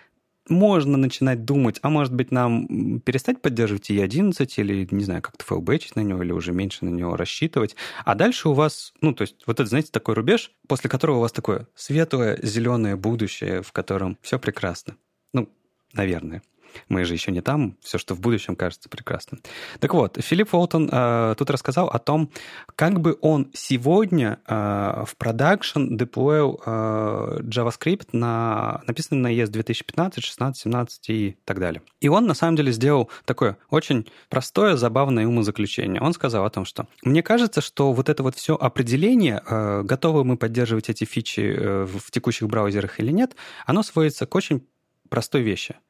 [0.48, 5.96] можно начинать думать, а может быть нам перестать поддерживать E11 или, не знаю, как-то флбэчить
[5.96, 7.76] на него или уже меньше на него рассчитывать.
[8.04, 11.20] А дальше у вас, ну, то есть вот это, знаете, такой рубеж, после которого у
[11.20, 14.96] вас такое светлое, зеленое будущее, в котором все прекрасно.
[15.32, 15.48] Ну,
[15.94, 16.42] наверное.
[16.88, 19.40] Мы же еще не там, все, что в будущем, кажется прекрасным.
[19.80, 22.30] Так вот, Филипп Фолтон э, тут рассказал о том,
[22.76, 30.24] как бы он сегодня э, в продакшн деплоил э, JavaScript, на, написанный на ES 2015,
[30.24, 31.82] 16, 17 и так далее.
[32.00, 36.00] И он, на самом деле, сделал такое очень простое, забавное умозаключение.
[36.00, 40.24] Он сказал о том, что мне кажется, что вот это вот все определение, э, готовы
[40.24, 43.36] мы поддерживать эти фичи э, в текущих браузерах или нет,
[43.66, 44.66] оно сводится к очень
[45.08, 45.76] простой вещи–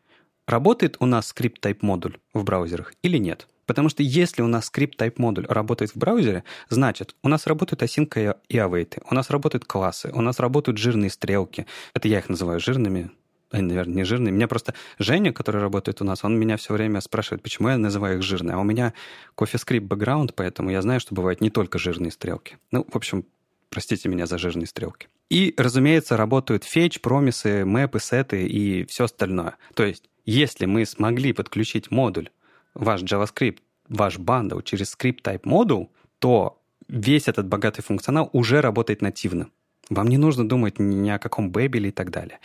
[0.46, 3.48] Работает у нас скрипт type модуль в браузерах или нет?
[3.66, 7.82] Потому что если у нас скрипт type модуль работает в браузере, значит, у нас работают
[7.82, 11.66] осинка и await, у нас работают классы, у нас работают жирные стрелки.
[11.94, 13.10] Это я их называю жирными,
[13.54, 14.32] они, наверное, не жирные.
[14.32, 18.18] Меня просто Женя, который работает у нас, он меня все время спрашивает, почему я называю
[18.18, 18.56] их жирные.
[18.56, 18.92] А у меня
[19.36, 22.58] кофе-скрипт бэкграунд, поэтому я знаю, что бывают не только жирные стрелки.
[22.72, 23.24] Ну, в общем,
[23.74, 25.08] простите меня за жирные стрелки.
[25.30, 29.56] И, разумеется, работают фетч, промисы, мэпы, сеты и все остальное.
[29.74, 32.30] То есть если мы смогли подключить модуль,
[32.74, 35.88] ваш JavaScript, ваш bundle через script type модуль,
[36.20, 39.48] то весь этот богатый функционал уже работает нативно.
[39.90, 42.38] Вам не нужно думать ни о каком бэбеле и так далее.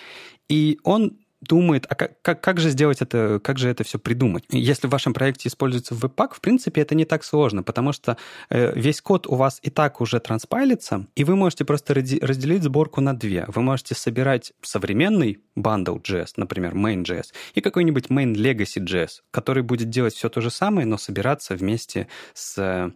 [0.50, 4.44] И он думает, а как, как, как же сделать это, как же это все придумать?
[4.50, 8.18] Если в вашем проекте используется Webpack, в принципе, это не так сложно, потому что
[8.50, 13.02] э, весь код у вас и так уже транспайлится, и вы можете просто разделить сборку
[13.02, 13.46] на две.
[13.48, 20.30] Вы можете собирать современный bundle.js, например, main.js, и какой-нибудь main legacy.js, который будет делать все
[20.30, 22.92] то же самое, но собираться вместе с, э,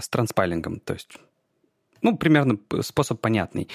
[0.00, 0.80] с транспайлингом.
[0.80, 1.18] То есть
[2.02, 3.68] ну, примерно способ понятный.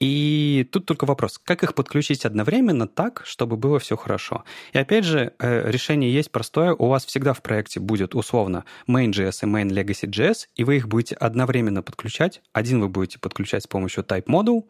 [0.00, 4.44] И тут только вопрос, как их подключить одновременно так, чтобы было все хорошо.
[4.72, 6.72] И опять же, э, решение есть простое.
[6.72, 11.14] У вас всегда в проекте будет условно main.js и main legacy.js, и вы их будете
[11.16, 12.42] одновременно подключать.
[12.52, 14.64] Один вы будете подключать с помощью type module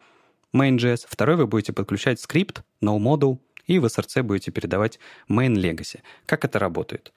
[0.53, 3.37] main.js, второй вы будете подключать скрипт no module,
[3.67, 4.99] и в SRC будете передавать
[5.29, 5.99] main legacy.
[6.25, 7.13] Как это работает?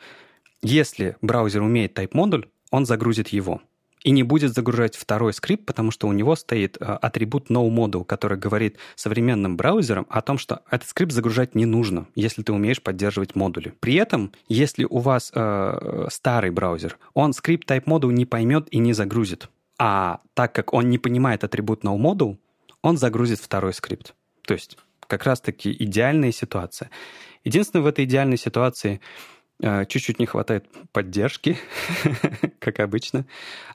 [0.60, 3.62] Если браузер умеет type модуль, он загрузит его–
[4.04, 8.38] и не будет загружать второй скрипт, потому что у него стоит э, атрибут noModule, который
[8.38, 13.34] говорит современным браузерам о том, что этот скрипт загружать не нужно, если ты умеешь поддерживать
[13.34, 13.74] модули.
[13.80, 18.78] При этом, если у вас э, старый браузер, он скрипт type module не поймет и
[18.78, 19.48] не загрузит.
[19.78, 22.38] А так как он не понимает атрибут noModule,
[22.82, 24.14] он загрузит второй скрипт.
[24.46, 24.76] То есть
[25.06, 26.90] как раз-таки идеальная ситуация.
[27.44, 29.00] Единственное в этой идеальной ситуации
[29.60, 31.56] чуть-чуть не хватает поддержки,
[32.58, 33.26] как обычно.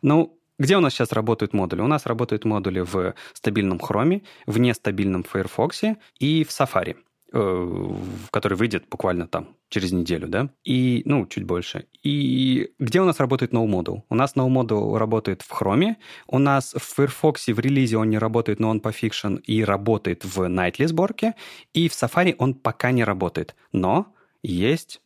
[0.01, 1.81] Ну, где у нас сейчас работают модули?
[1.81, 5.83] У нас работают модули в стабильном Chrome, в нестабильном Firefox
[6.19, 6.95] и в Safari,
[7.31, 7.91] э,
[8.31, 10.49] который выйдет буквально там через неделю, да?
[10.63, 11.85] И, ну, чуть больше.
[12.01, 14.01] И где у нас работает NoModule?
[14.09, 18.59] У нас NoModule работает в Chrome, у нас в Firefox в релизе он не работает,
[18.59, 21.35] но он пофикшен и работает в Nightly сборке,
[21.73, 23.55] и в Safari он пока не работает.
[23.71, 25.01] Но есть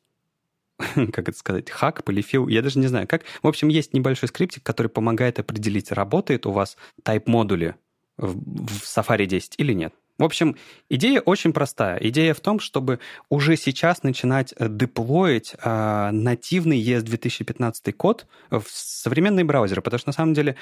[1.13, 3.23] как это сказать, хак, полифил, я даже не знаю как.
[3.41, 7.75] В общем, есть небольшой скриптик, который помогает определить, работает у вас type module ли
[8.17, 8.37] в,
[8.67, 9.93] в Safari 10 или нет.
[10.21, 10.55] В общем,
[10.87, 11.97] идея очень простая.
[11.97, 12.99] Идея в том, чтобы
[13.29, 20.09] уже сейчас начинать э, деплоить э, нативный ES 2015 код в современные браузеры, потому что
[20.09, 20.57] на самом деле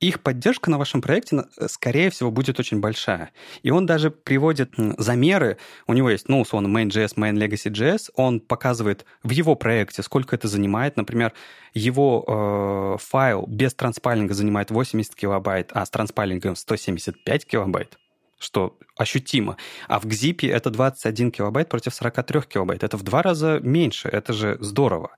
[0.00, 3.32] их поддержка на вашем проекте, скорее всего, будет очень большая.
[3.62, 5.58] И он даже приводит замеры.
[5.86, 8.08] У него есть, ну, условно, main.js, main legacy.js.
[8.14, 10.96] Он показывает в его проекте, сколько это занимает.
[10.96, 11.34] Например,
[11.74, 17.98] его э, файл без транспайлинга занимает 80 килобайт, а с транспайлингом 175 килобайт
[18.38, 19.56] что ощутимо.
[19.88, 22.82] А в GZIP это 21 килобайт против 43 килобайт.
[22.82, 24.08] Это в два раза меньше.
[24.08, 25.10] Это же здорово.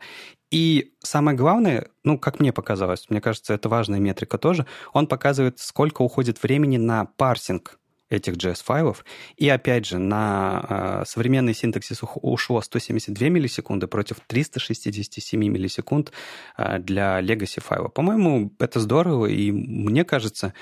[0.50, 5.58] И самое главное, ну, как мне показалось, мне кажется, это важная метрика тоже, он показывает,
[5.58, 7.78] сколько уходит времени на парсинг
[8.08, 9.04] этих JS-файлов.
[9.36, 16.12] И опять же, на э, современный синтаксис ушло 172 миллисекунды против 367 миллисекунд
[16.56, 17.88] э, для legacy файла.
[17.88, 20.54] По-моему, это здорово, и мне кажется,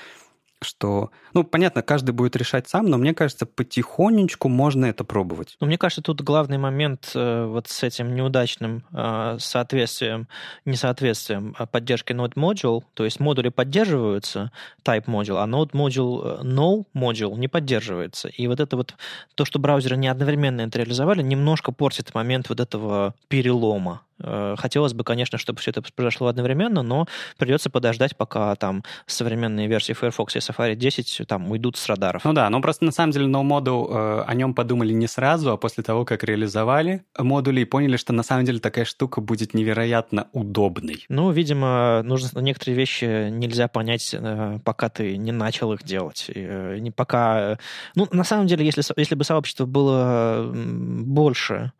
[0.61, 5.57] что, ну, понятно, каждый будет решать сам, но мне кажется, потихонечку можно это пробовать.
[5.59, 10.27] Ну, мне кажется, тут главный момент э, вот с этим неудачным э, соответствием,
[10.65, 14.51] несоответствием э, поддержки Node Module, то есть модули поддерживаются,
[14.83, 18.29] type module, а Node Module, no module не поддерживается.
[18.29, 18.95] И вот это вот,
[19.35, 24.01] то, что браузеры не одновременно это реализовали, немножко портит момент вот этого перелома.
[24.19, 29.67] Э, хотелось бы, конечно, чтобы все это произошло одновременно, но придется подождать, пока там современные
[29.67, 32.23] версии Firefox и Safari 10 там уйдут с радаров.
[32.23, 35.51] Ну да, но просто на самом деле No Model э, о нем подумали не сразу,
[35.51, 39.53] а после того, как реализовали модули и поняли, что на самом деле такая штука будет
[39.53, 41.05] невероятно удобной.
[41.09, 46.29] Ну, видимо, нужно некоторые вещи нельзя понять, э, пока ты не начал их делать.
[46.33, 47.57] Не пока...
[47.95, 51.71] Ну, на самом деле, если, если бы сообщество было больше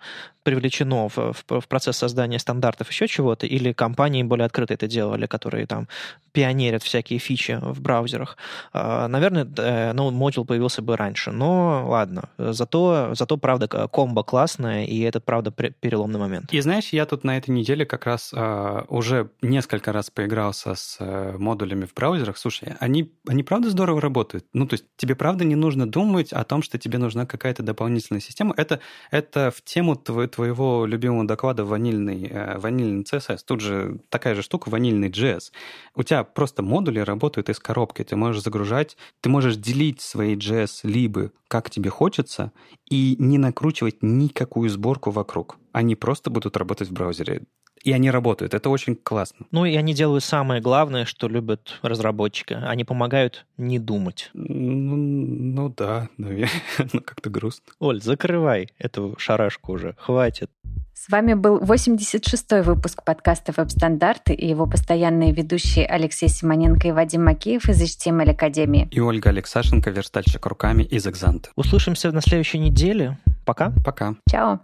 [0.45, 5.26] привлечено в, в, в процесс создания стандартов еще чего-то, или компании более открыто это делали,
[5.26, 5.88] которые там
[6.31, 8.38] пионерят всякие фичи в браузерах.
[8.72, 11.31] А, наверное, ну, модуль появился бы раньше.
[11.31, 12.30] Но ладно.
[12.38, 16.53] Зато, зато правда, комбо классная, и это, правда, переломный момент.
[16.53, 20.97] И знаешь, я тут на этой неделе как раз э, уже несколько раз поигрался с
[20.99, 22.38] э, модулями в браузерах.
[22.38, 24.45] Слушай, они, они правда здорово работают.
[24.53, 28.22] Ну, то есть тебе правда не нужно думать о том, что тебе нужна какая-то дополнительная
[28.22, 28.53] система.
[28.57, 33.40] Это, это в тему твоего твоего любимого доклада ванильный, э, ванильный CSS.
[33.45, 35.52] Тут же такая же штука, ванильный JS.
[35.95, 38.03] У тебя просто модули работают из коробки.
[38.03, 42.52] Ты можешь загружать, ты можешь делить свои JS либо как тебе хочется
[42.90, 45.57] и не накручивать никакую сборку вокруг.
[45.72, 47.44] Они просто будут работать в браузере
[47.86, 48.53] и они работают.
[48.53, 49.45] Это очень классно.
[49.52, 52.53] Ну и они делают самое главное, что любят разработчики.
[52.53, 54.32] Они помогают не думать.
[54.34, 56.49] Ну, ну да, наверное.
[56.94, 57.72] ну как-то грустно.
[57.80, 59.95] Оль, закрывай эту шарашку уже.
[59.99, 60.49] Хватит.
[60.95, 67.26] С вами был 86-й выпуск подкаста «Веб-стандарты» и его постоянные ведущие Алексей Симоненко и Вадим
[67.26, 68.88] Макеев из HTML Академии.
[68.91, 71.49] И Ольга Алексашенко, верстальщик руками из «Экзанта».
[71.56, 73.20] Услышимся на следующей неделе.
[73.45, 73.72] Пока.
[73.86, 74.16] Пока.
[74.28, 74.60] Чао.